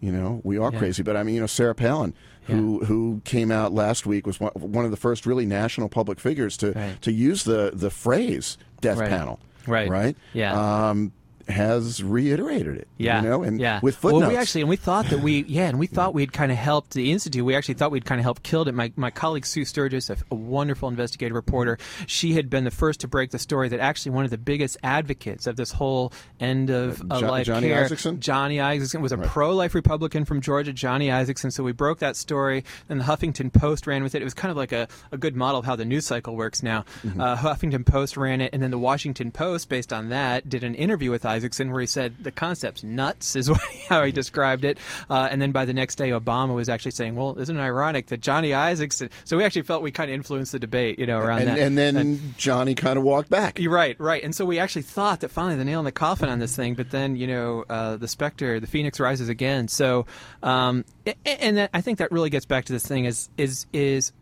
you 0.00 0.12
know 0.12 0.40
we 0.44 0.58
are 0.58 0.72
Yeah. 0.72 0.78
crazy 0.78 1.02
but 1.02 1.16
I 1.16 1.22
mean 1.22 1.34
you 1.34 1.40
know 1.40 1.46
Sarah 1.46 1.74
Palin 1.74 2.14
who 2.44 2.84
who 2.84 3.20
came 3.24 3.52
out 3.52 3.72
last 3.72 4.06
week 4.06 4.26
was 4.26 4.40
one, 4.40 4.50
one 4.54 4.84
of 4.84 4.90
the 4.90 4.96
first 4.96 5.24
really 5.24 5.46
national 5.46 5.88
public 5.88 6.18
figures 6.18 6.56
to 6.58 6.72
Right. 6.72 7.00
to 7.02 7.12
use 7.12 7.44
the 7.44 7.70
the 7.72 7.90
phrase 7.90 8.58
death 8.80 8.98
Right. 8.98 9.08
panel 9.10 9.38
Right. 9.66 9.88
right 9.88 10.16
Yeah. 10.32 10.88
um, 10.90 11.12
has 11.50 12.02
reiterated 12.02 12.76
it 12.76 12.88
Yeah, 12.96 13.22
you 13.22 13.28
know 13.28 13.42
and 13.42 13.60
yeah. 13.60 13.80
with 13.82 13.96
footnotes 13.96 14.22
Well, 14.22 14.30
we 14.30 14.36
actually, 14.36 14.60
and 14.62 14.70
we 14.70 14.76
thought 14.76 15.06
that 15.06 15.20
we, 15.20 15.44
yeah, 15.44 15.68
and 15.68 15.78
we 15.78 15.86
thought 15.86 16.14
we'd 16.14 16.32
kind 16.32 16.50
of 16.52 16.58
helped 16.58 16.94
the 16.94 17.10
institute. 17.12 17.44
We 17.44 17.54
actually 17.54 17.74
thought 17.74 17.90
we'd 17.90 18.04
kind 18.04 18.20
of 18.20 18.24
helped 18.24 18.42
killed 18.42 18.68
it. 18.68 18.72
My 18.74 18.92
my 18.96 19.10
colleague 19.10 19.46
Sue 19.46 19.64
Sturgis, 19.64 20.10
a, 20.10 20.16
a 20.30 20.34
wonderful 20.34 20.88
investigative 20.88 21.34
reporter, 21.34 21.78
she 22.06 22.34
had 22.34 22.48
been 22.50 22.64
the 22.64 22.70
first 22.70 23.00
to 23.00 23.08
break 23.08 23.30
the 23.30 23.38
story 23.38 23.68
that 23.68 23.80
actually 23.80 24.12
one 24.12 24.24
of 24.24 24.30
the 24.30 24.38
biggest 24.38 24.76
advocates 24.82 25.46
of 25.46 25.56
this 25.56 25.72
whole 25.72 26.12
end 26.38 26.70
of 26.70 27.02
uh, 27.10 27.20
Jo- 27.20 27.28
life 27.28 27.46
Johnny 27.46 27.68
care, 27.68 27.86
Isakson? 27.86 28.18
Johnny 28.18 28.56
Isakson 28.56 29.00
was 29.00 29.12
a 29.12 29.18
pro-life 29.18 29.74
Republican 29.74 30.24
from 30.24 30.40
Georgia, 30.40 30.72
Johnny 30.72 31.08
Isakson. 31.08 31.52
So 31.52 31.64
we 31.64 31.72
broke 31.72 31.98
that 31.98 32.16
story. 32.16 32.64
and 32.88 33.00
the 33.00 33.04
Huffington 33.04 33.52
Post 33.52 33.86
ran 33.86 34.02
with 34.02 34.14
it. 34.14 34.22
It 34.22 34.24
was 34.24 34.34
kind 34.34 34.50
of 34.50 34.56
like 34.56 34.72
a, 34.72 34.88
a 35.10 35.18
good 35.18 35.36
model 35.36 35.60
of 35.60 35.66
how 35.66 35.76
the 35.76 35.84
news 35.84 36.06
cycle 36.06 36.36
works 36.36 36.62
now. 36.62 36.84
Mm-hmm. 37.04 37.20
Uh, 37.20 37.36
Huffington 37.36 37.84
Post 37.84 38.16
ran 38.16 38.40
it, 38.40 38.50
and 38.52 38.62
then 38.62 38.70
the 38.70 38.78
Washington 38.78 39.30
Post, 39.32 39.68
based 39.68 39.92
on 39.92 40.10
that, 40.10 40.48
did 40.48 40.62
an 40.64 40.74
interview 40.74 41.10
with 41.10 41.22
Isakson 41.22 41.39
where 41.70 41.80
he 41.80 41.86
said 41.86 42.14
the 42.20 42.30
concept's 42.30 42.82
nuts, 42.82 43.36
is 43.36 43.50
what, 43.50 43.60
how 43.88 44.04
he 44.04 44.12
described 44.12 44.64
it. 44.64 44.78
Uh, 45.08 45.28
and 45.30 45.40
then 45.40 45.52
by 45.52 45.64
the 45.64 45.72
next 45.72 45.96
day, 45.96 46.10
Obama 46.10 46.54
was 46.54 46.68
actually 46.68 46.92
saying, 46.92 47.16
"Well, 47.16 47.38
isn't 47.38 47.56
it 47.56 47.60
ironic 47.60 48.06
that 48.06 48.20
Johnny 48.20 48.50
Isakson?" 48.50 49.10
So 49.24 49.36
we 49.36 49.44
actually 49.44 49.62
felt 49.62 49.82
we 49.82 49.90
kind 49.90 50.10
of 50.10 50.14
influenced 50.14 50.52
the 50.52 50.58
debate, 50.58 50.98
you 50.98 51.06
know, 51.06 51.18
around 51.18 51.42
and, 51.42 51.48
that. 51.48 51.58
and 51.58 51.78
then 51.78 52.34
Johnny 52.36 52.74
kind 52.74 52.98
of 52.98 53.04
walked 53.04 53.30
back 53.30 53.58
You're 53.58 53.72
right, 53.72 53.98
right. 53.98 54.22
And 54.22 54.34
so 54.34 54.44
we 54.44 54.58
actually 54.58 54.82
thought 54.82 55.20
that 55.20 55.30
finally 55.30 55.56
the 55.56 55.64
nail 55.64 55.78
in 55.78 55.84
the 55.84 55.92
coffin 55.92 56.28
on 56.28 56.38
this 56.38 56.56
thing, 56.56 56.74
but 56.74 56.90
then 56.90 57.16
you 57.16 57.26
know 57.26 57.64
uh, 57.68 57.96
the 57.96 58.08
specter, 58.08 58.60
the 58.60 58.66
phoenix 58.66 59.00
rises 59.00 59.28
again. 59.28 59.68
So, 59.68 60.06
um, 60.42 60.84
and 61.24 61.56
that, 61.58 61.70
I 61.72 61.80
think 61.80 61.98
that 61.98 62.12
really 62.12 62.30
gets 62.30 62.46
back 62.46 62.66
to 62.66 62.72
this 62.72 62.86
thing 62.86 63.04
is 63.04 63.28
is 63.36 63.66
is 63.72 64.12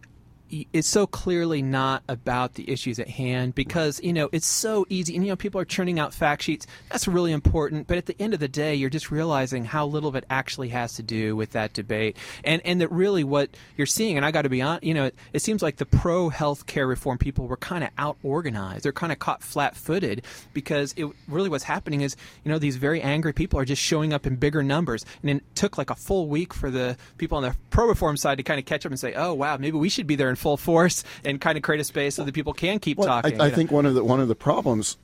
it's 0.73 0.89
so 0.89 1.07
clearly 1.07 1.63
not 1.63 2.03
about 2.09 2.55
the 2.55 2.71
issues 2.71 2.99
at 2.99 3.09
hand 3.09 3.55
because 3.55 4.01
you 4.03 4.13
know 4.13 4.29
it's 4.33 4.47
so 4.47 4.87
easy 4.89 5.15
and 5.15 5.25
you 5.25 5.31
know 5.33 5.37
people 5.37 5.61
are 5.61 5.65
churning 5.65 5.99
out 5.99 6.15
fact 6.15 6.43
sheets. 6.43 6.67
That's 6.91 7.09
really 7.09 7.33
important 7.33 7.87
but 7.87 7.99
at 7.99 8.07
the 8.07 8.17
end 8.21 8.35
of 8.35 8.41
the 8.41 8.49
day 8.49 8.75
you're 8.75 8.91
just 8.91 9.11
realizing 9.11 9.65
how 9.65 9.87
little 9.87 10.09
of 10.09 10.17
it 10.17 10.25
actually 10.31 10.69
has 10.69 10.95
to 10.95 11.03
do 11.03 11.37
with 11.37 11.51
that 11.53 11.73
debate 11.73 12.17
and 12.45 12.63
and 12.65 12.81
that 12.81 12.91
really 12.91 13.25
what 13.25 13.51
you're 13.77 13.87
seeing 13.87 14.17
and 14.17 14.25
I 14.25 14.31
got 14.31 14.43
to 14.43 14.49
be 14.49 14.63
honest 14.63 14.85
you 14.85 14.95
know 14.95 15.07
it, 15.07 15.15
it 15.33 15.43
seems 15.43 15.63
like 15.63 15.77
the 15.77 15.87
pro 15.87 16.29
health 16.29 16.67
care 16.67 16.87
reform 16.87 17.19
people 17.19 17.47
were 17.47 17.57
kind 17.57 17.85
of 17.85 17.91
out 17.99 18.17
organized. 18.23 18.85
They're 18.85 18.93
kind 18.93 19.13
of 19.13 19.19
caught 19.19 19.43
flat-footed 19.43 20.25
because 20.53 20.95
it 20.97 21.07
really 21.27 21.49
what's 21.49 21.65
happening 21.65 22.01
is 22.01 22.17
you 22.45 22.51
know 22.51 22.59
these 22.59 22.77
very 22.77 23.01
angry 23.03 23.33
people 23.33 23.59
are 23.59 23.65
just 23.65 23.83
showing 23.83 24.13
up 24.13 24.27
in 24.27 24.37
bigger 24.37 24.63
numbers 24.63 25.05
and 25.23 25.31
it 25.31 25.43
took 25.55 25.79
like 25.79 25.91
a 25.91 25.95
full 25.95 26.29
week 26.29 26.55
for 26.55 26.71
the 26.71 26.97
people 27.19 27.37
on 27.37 27.43
the 27.43 27.55
pro 27.71 27.87
reform 27.87 28.17
side 28.17 28.39
to 28.39 28.43
kind 28.43 28.59
of 28.59 28.67
catch 28.67 28.87
up 28.87 28.93
and 28.93 28.99
say 28.99 29.15
oh 29.15 29.35
wow 29.35 29.57
maybe 29.57 29.77
we 29.77 29.89
should 29.89 30.07
be 30.07 30.17
there 30.17 30.31
in 30.31 30.37
full 30.39 30.57
force 30.57 31.05
and 31.25 31.41
kind 31.41 31.57
of 31.57 31.63
create 31.63 31.81
a 31.81 31.85
space 31.85 32.15
so 32.15 32.25
that 32.25 32.33
people 32.35 32.53
can 32.53 32.79
keep 32.79 32.99
Well, 32.99 33.07
talking 33.09 33.41
I, 33.41 33.45
I 33.47 33.49
know. 33.49 33.55
think 33.55 33.71
one 33.71 33.85
of 33.87 33.95
the 33.95 34.05
one 34.05 34.21
of 34.21 34.29
the 34.29 34.35
problems 34.35 34.97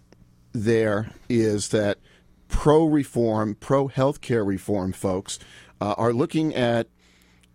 there 0.53 1.11
is 1.29 1.69
that 1.71 1.99
pro 2.49 2.85
reform, 2.85 3.57
pro 3.59 3.89
healthcare 3.89 4.47
reform 4.47 4.93
folks 4.93 5.39
uh, 5.81 5.95
are 5.99 6.13
looking 6.13 6.55
at 6.55 6.87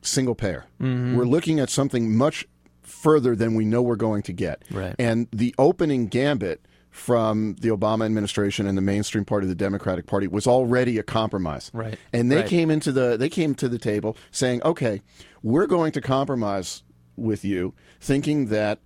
single 0.02 0.36
payer. 0.36 0.66
Mm-hmm. 0.82 1.16
We're 1.16 1.26
looking 1.26 1.60
at 1.60 1.70
something 1.70 2.16
much 2.16 2.46
further 2.82 3.36
than 3.36 3.56
we 3.56 3.66
know 3.66 3.82
we're 3.82 3.96
going 3.96 4.24
to 4.24 4.34
get. 4.34 4.64
Right. 4.72 4.96
And 5.00 5.28
the 5.32 5.54
opening 5.58 6.08
gambit 6.08 6.66
from 6.90 7.56
the 7.62 7.70
Obama 7.70 8.06
administration 8.06 8.66
and 8.66 8.78
the 8.78 8.82
mainstream 8.82 9.24
part 9.24 9.44
of 9.44 9.50
the 9.50 9.56
Democratic 9.56 10.08
Party 10.08 10.28
was 10.28 10.48
already 10.48 10.98
a 10.98 11.04
compromise. 11.04 11.70
Right. 11.74 11.98
And 12.12 12.32
they 12.32 12.38
Right. 12.38 12.48
came 12.48 12.72
into 12.72 12.92
the 12.92 13.16
they 13.16 13.30
came 13.30 13.54
to 13.56 13.70
the 13.70 13.78
table 13.78 14.18
saying, 14.32 14.62
"Okay, 14.66 15.02
we're 15.44 15.68
going 15.68 15.92
to 15.94 16.02
compromise 16.02 16.82
with 17.20 17.44
you, 17.46 17.74
thinking 18.00 18.48
that 18.48 18.80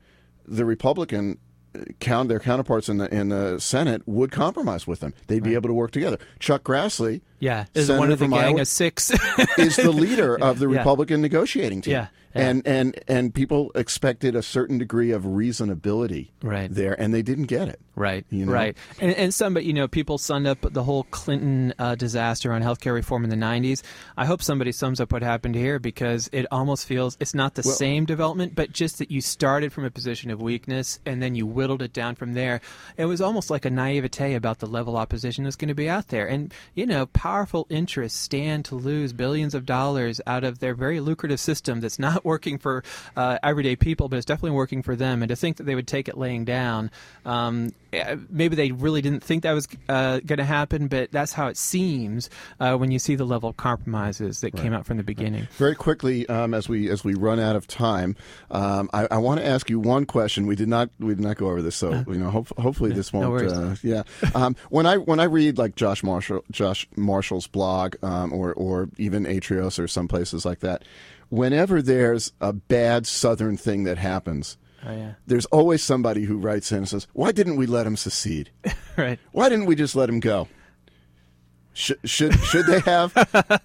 the 0.46 0.66
Republican 0.66 1.40
uh, 1.76 1.80
count 2.00 2.30
their 2.30 2.40
counterparts 2.40 2.90
in 2.90 2.98
the 2.98 3.14
in 3.14 3.30
the 3.30 3.60
Senate 3.60 4.02
would 4.06 4.32
compromise 4.32 4.86
with 4.86 5.00
them. 5.00 5.14
They'd 5.28 5.44
be 5.44 5.56
able 5.56 5.70
to 5.70 5.74
work 5.74 5.92
together." 5.92 6.18
Chuck 6.40 6.64
Grassley, 6.64 7.22
yeah 7.44 7.66
is 7.74 7.88
Senator 7.88 8.00
one 8.00 8.12
of 8.12 8.20
the 8.20 8.26
from 8.26 8.32
gang 8.32 8.54
Iowa, 8.56 8.62
of 8.62 8.68
six 8.68 9.12
is 9.58 9.76
the 9.76 9.92
leader 9.92 10.32
of 10.50 10.60
the 10.60 10.68
Yeah. 10.70 10.78
Republican 10.80 11.22
negotiating 11.22 11.82
team. 11.82 11.92
Yeah, 11.94 12.08
yeah. 12.36 12.42
And 12.50 12.68
and 12.68 12.88
and 13.08 13.34
people 13.34 13.72
expected 13.76 14.36
a 14.36 14.42
certain 14.42 14.78
degree 14.78 15.12
of 15.12 15.24
reasonability 15.24 16.30
Right. 16.42 16.74
there, 16.74 17.00
and 17.00 17.14
they 17.14 17.22
didn't 17.22 17.46
get 17.46 17.68
it. 17.68 17.80
Right, 17.96 18.26
You 18.32 18.48
know? 18.48 18.52
right, 18.52 18.76
and 19.00 19.12
and 19.14 19.32
some, 19.32 19.54
but 19.54 19.66
you 19.66 19.74
know, 19.74 19.88
people 19.88 20.18
summed 20.18 20.48
up 20.48 20.58
the 20.62 20.82
whole 20.84 21.04
Clinton 21.12 21.76
uh, 21.78 21.94
disaster 21.94 22.52
on 22.52 22.64
healthcare 22.64 22.92
reform 22.94 23.24
in 23.24 23.30
the 23.30 23.36
'90s. 23.36 23.84
I 24.18 24.26
hope 24.26 24.42
somebody 24.42 24.72
sums 24.72 25.00
up 25.00 25.12
what 25.12 25.22
happened 25.22 25.54
here 25.54 25.78
because 25.78 26.28
it 26.34 26.48
almost 26.52 26.88
feels 26.88 27.18
it's 27.20 27.36
not 27.36 27.54
the 27.54 27.62
Well- 27.64 27.76
same 27.76 28.06
development, 28.06 28.56
but 28.56 28.74
just 28.74 28.98
that 28.98 29.12
you 29.12 29.22
started 29.22 29.72
from 29.72 29.86
a 29.86 29.92
position 29.92 30.32
of 30.32 30.42
weakness 30.42 31.00
and 31.06 31.22
then 31.22 31.36
you 31.36 31.46
whittled 31.46 31.84
it 31.84 31.94
down 31.94 32.16
from 32.16 32.34
there. 32.34 32.62
It 32.98 33.06
was 33.06 33.22
almost 33.22 33.52
like 33.52 33.64
a 33.64 33.70
naivete 33.70 34.34
about 34.34 34.58
the 34.58 34.66
level 34.68 34.98
opposition 34.98 35.44
that's 35.44 35.56
going 35.56 35.68
to 35.70 35.76
be 35.76 35.88
out 35.88 36.08
there, 36.08 36.28
and 36.28 36.52
you 36.74 36.88
know, 36.88 37.06
powerful 37.34 37.66
interests 37.72 38.20
stand 38.20 38.64
to 38.64 38.76
lose 38.76 39.12
billions 39.12 39.56
of 39.56 39.66
dollars 39.66 40.22
out 40.28 40.44
of 40.44 40.60
their 40.60 40.76
very 40.76 41.00
lucrative 41.00 41.40
system 41.40 41.80
that's 41.80 41.98
not 41.98 42.24
working 42.34 42.60
for 42.60 42.84
uh, 43.18 43.40
everyday 43.42 43.76
people, 43.76 44.08
but 44.08 44.18
it's 44.18 44.26
definitely 44.28 44.56
working 44.56 44.84
for 44.84 44.96
them. 44.96 45.24
And 45.24 45.30
to 45.30 45.36
think 45.36 45.58
that 45.58 45.64
they 45.64 45.74
would 45.74 45.88
take 45.88 46.08
it 46.08 46.16
laying 46.16 46.46
down, 46.46 46.92
um, 47.26 47.74
eh, 47.92 48.18
maybe 48.30 48.56
they 48.56 48.72
really 48.72 49.02
didn't 49.02 49.24
think 49.24 49.42
that 49.42 49.54
was 49.54 49.68
uh, 49.90 50.20
going 50.20 50.38
to 50.38 50.46
happen, 50.46 50.88
but 50.88 51.12
that's 51.12 51.34
how 51.34 51.48
it 51.48 51.58
seems 51.58 52.30
uh, 52.60 52.78
when 52.78 52.92
you 52.92 53.00
see 53.00 53.16
the 53.16 53.26
level 53.26 53.50
of 53.50 53.58
compromises 53.58 54.42
that 54.42 54.52
came 54.56 54.72
out 54.72 54.86
from 54.86 54.98
the 54.98 55.04
beginning. 55.04 55.48
Very 55.54 55.74
quickly, 55.74 56.30
um, 56.30 56.54
as 56.54 56.70
we 56.70 56.88
as 56.92 57.04
we 57.04 57.16
run 57.16 57.40
out 57.40 57.56
of 57.56 57.66
time, 57.66 58.16
um, 58.52 58.92
I, 58.94 59.08
I 59.10 59.18
want 59.18 59.40
to 59.40 59.46
ask 59.48 59.72
you 59.72 59.80
one 59.80 60.06
question. 60.06 60.46
We 60.46 60.56
did 60.56 60.68
not 60.68 60.92
we 61.00 61.16
did 61.16 61.24
not 61.24 61.38
go 61.38 61.48
over 61.48 61.64
this, 61.64 61.76
so 61.76 62.04
you 62.08 62.14
know, 62.14 62.30
hope, 62.30 62.50
hopefully 62.60 62.92
this 62.94 63.12
won't. 63.12 63.44
no 63.44 63.72
uh, 63.72 63.76
yeah, 63.82 64.04
um, 64.36 64.56
when 64.70 64.86
I 64.86 64.98
when 64.98 65.20
I 65.20 65.24
read 65.24 65.58
like 65.58 65.74
Josh 65.76 66.04
Marshall 66.04 66.44
Josh 66.52 66.88
Marshall's 67.14 67.46
blog, 67.46 67.96
um, 68.04 68.34
or 68.34 68.54
or 68.54 68.90
even 68.98 69.26
Atrios 69.26 69.78
or 69.78 69.88
some 69.88 70.08
places 70.08 70.46
like 70.46 70.62
that, 70.62 70.84
whenever 71.30 71.80
there's 71.80 72.32
a 72.42 72.52
bad 72.52 73.06
Southern 73.06 73.56
thing 73.56 73.84
that 73.84 74.00
happens. 74.00 74.58
Oh 74.84 74.92
yeah, 74.92 75.14
There's 75.28 75.46
always 75.46 75.84
somebody 75.84 76.24
who 76.24 76.38
writes 76.38 76.72
in 76.72 76.80
and 76.80 76.90
says, 76.90 77.06
"Why 77.14 77.32
didn't 77.32 77.58
we 77.58 77.68
let 77.68 77.86
him 77.86 77.96
secede? 77.96 78.50
right. 78.98 79.20
Why 79.32 79.48
didn't 79.48 79.68
we 79.68 79.76
just 79.76 79.96
let 79.96 80.10
him 80.10 80.20
go?" 80.20 80.48
Should, 81.76 81.98
should 82.04 82.40
should 82.40 82.68
they 82.68 82.82
have? 82.82 83.12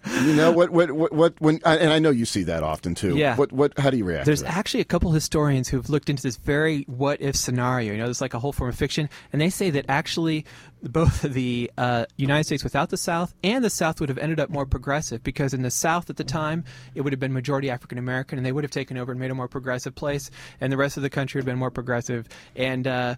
you 0.23 0.33
know 0.33 0.51
what 0.51 0.71
what 0.71 0.91
what, 0.93 1.13
what 1.13 1.41
when 1.41 1.61
and 1.65 1.93
I 1.93 1.99
know 1.99 2.09
you 2.09 2.25
see 2.25 2.43
that 2.45 2.63
often 2.63 2.95
too. 2.95 3.17
Yeah. 3.17 3.37
What 3.37 3.53
what 3.53 3.79
how 3.79 3.91
do 3.91 3.99
you 3.99 4.05
react? 4.05 4.25
There's 4.25 4.43
actually 4.43 4.81
a 4.81 4.87
couple 4.87 5.13
historians 5.13 5.69
who've 5.69 5.89
looked 5.91 6.09
into 6.09 6.23
this 6.23 6.37
very 6.37 6.85
what 6.85 7.21
if 7.21 7.37
scenario. 7.37 7.93
You 7.93 7.99
know, 7.99 8.09
it's 8.09 8.23
like 8.23 8.33
a 8.33 8.39
whole 8.39 8.53
form 8.53 8.71
of 8.71 8.77
fiction, 8.77 9.11
and 9.31 9.43
they 9.43 9.51
say 9.51 9.69
that 9.71 9.85
actually 9.91 10.47
both 10.83 11.23
the 11.23 11.71
uh, 11.77 12.07
United 12.17 12.45
States 12.45 12.65
without 12.65 12.91
the 12.91 12.97
South 12.97 13.35
and 13.43 13.65
the 13.65 13.71
South 13.71 14.01
would 14.01 14.09
have 14.09 14.19
ended 14.19 14.41
up 14.41 14.51
more 14.51 14.67
progressive 14.67 15.23
because 15.23 15.55
in 15.55 15.63
the 15.63 15.71
South 15.71 16.11
at 16.11 16.17
the 16.17 16.25
time 16.25 16.65
it 16.95 17.03
would 17.03 17.13
have 17.13 17.21
been 17.21 17.33
majority 17.33 17.71
African 17.71 17.99
American, 17.99 18.39
and 18.39 18.47
they 18.47 18.53
would 18.53 18.65
have 18.65 18.71
taken 18.71 18.97
over 18.97 19.13
and 19.13 19.21
made 19.21 19.31
a 19.31 19.35
more 19.35 19.49
progressive 19.49 19.95
place, 19.95 20.31
and 20.61 20.73
the 20.73 20.77
rest 20.77 20.97
of 20.97 21.03
the 21.03 21.11
country 21.11 21.39
would 21.39 21.43
have 21.43 21.53
been 21.53 21.59
more 21.59 21.71
progressive. 21.71 22.29
And 22.57 22.87
uh, 22.87 23.17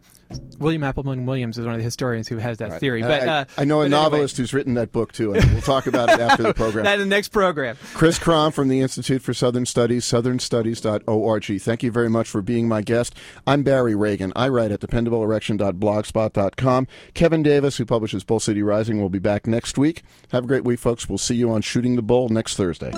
William 0.59 0.83
Appleman 0.83 1.27
Williams 1.27 1.59
is 1.59 1.65
one 1.65 1.75
of 1.75 1.79
the 1.79 1.85
historians 1.85 2.29
who 2.29 2.39
has 2.39 2.59
that 2.59 2.81
theory. 2.81 3.03
But 3.03 3.23
I, 3.23 3.27
uh, 3.27 3.45
I 3.59 3.65
know 3.65 3.81
a 3.81 3.85
but 3.85 3.87
anyway, 3.87 4.03
novelist 4.03 4.37
who's 4.37 4.55
written 4.55 4.75
that 4.75 4.93
book 4.93 5.13
too, 5.13 5.35
and 5.35 5.45
we'll 5.53 5.63
talk 5.63 5.87
about 5.87 6.09
it 6.09 6.21
after 6.21 6.43
the 6.43 6.55
program. 6.55 6.85
That 6.85 6.95
in 6.95 7.09
the 7.09 7.15
next 7.15 7.31
program. 7.31 7.77
Chris 7.95 8.19
Kromm 8.19 8.53
from 8.53 8.69
the 8.69 8.81
Institute 8.81 9.23
for 9.23 9.35
Southern 9.35 9.67
Studies, 9.67 10.05
southernstudies.org. 10.05 11.61
Thank 11.61 11.83
you 11.83 11.91
very 11.91 12.09
much 12.09 12.29
for 12.29 12.43
being 12.43 12.69
my 12.69 12.83
guest. 12.83 13.15
I'm 13.47 13.63
Barry 13.63 13.95
Ragin. 13.95 14.33
I 14.37 14.49
write 14.49 14.71
at 14.71 14.81
dependableerection.blogspot.com. 14.81 16.87
Kevin 17.15 17.43
Davis, 17.51 17.79
who 17.79 17.85
publishes 17.85 18.23
Bull 18.23 18.39
City 18.39 18.63
Rising, 18.63 19.01
will 19.01 19.09
be 19.09 19.19
back 19.19 19.49
next 19.49 19.77
week. 19.77 20.05
Have 20.31 20.45
a 20.45 20.47
great 20.47 20.63
week, 20.63 20.79
folks. 20.79 21.09
We'll 21.09 21.19
see 21.19 21.35
you 21.35 21.51
on 21.51 21.63
Shooting 21.63 21.97
the 21.97 22.03
Bull 22.03 22.29
next 22.29 22.55
Thursday. 22.55 22.93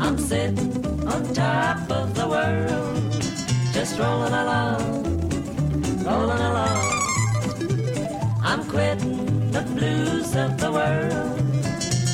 I'm 0.00 0.16
sitting 0.16 0.58
on 1.06 1.34
top 1.34 1.90
of 1.90 2.14
the 2.14 2.26
world, 2.26 3.12
just 3.74 3.98
rolling 3.98 4.32
along, 4.32 5.02
rolling 6.02 6.40
along. 6.50 6.80
I'm 8.42 8.64
quitting 8.70 9.50
the 9.50 9.60
blues 9.60 10.34
of 10.34 10.58
the 10.58 10.72
world, 10.72 11.62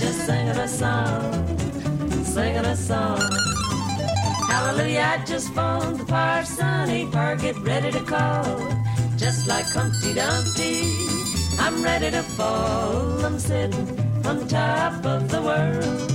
just 0.01 0.27
singing 0.27 0.57
a 0.57 0.67
song, 0.67 1.59
singing 2.25 2.65
a 2.65 2.75
song. 2.75 3.52
Hallelujah, 4.53 5.15
I 5.15 5.25
just 5.25 5.49
phoned 5.55 5.99
the 6.01 6.05
parson, 6.05 6.91
he 6.91 7.07
par 7.07 7.37
get 7.37 7.57
ready 7.61 7.91
to 7.91 8.01
call, 8.01 8.59
just 9.17 9.49
like 9.49 9.65
Humpty 9.65 10.13
Dumpty. 10.13 10.93
I'm 11.59 11.83
ready 11.83 12.11
to 12.11 12.23
fall, 12.23 13.25
I'm 13.25 13.39
sitting 13.39 13.89
on 14.27 14.47
top 14.49 15.07
of 15.07 15.31
the 15.31 15.41
world 15.41 16.13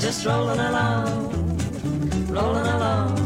just 0.00 0.24
rolling 0.24 0.60
along, 0.60 1.58
rolling 2.30 2.66
along. 2.66 3.25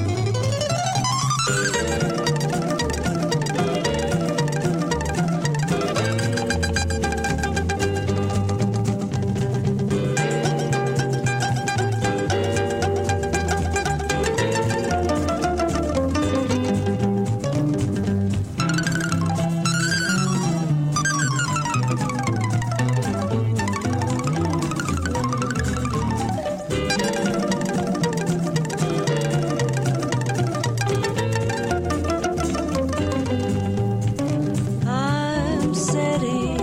I'm 36.23 36.60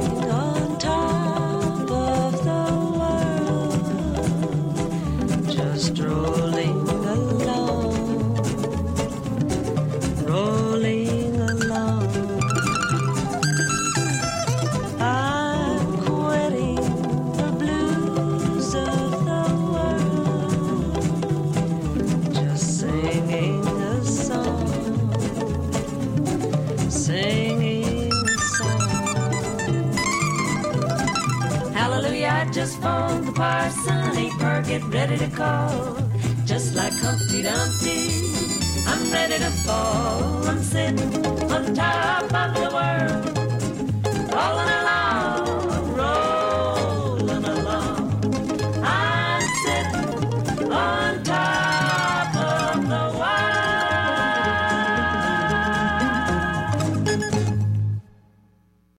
ready 35.07 35.25
to 35.25 35.35
call. 35.35 35.97
Just 36.45 36.75
like 36.75 36.93
Humpty 36.93 37.41
Dumpty, 37.41 38.11
I'm 38.87 39.11
ready 39.11 39.37
to 39.37 39.51
fall. 39.65 40.47
I'm 40.47 40.61
sitting 40.61 41.25
on 41.51 41.73
top 41.73 42.23
of 42.23 42.49
the 42.55 42.69
world, 42.77 43.46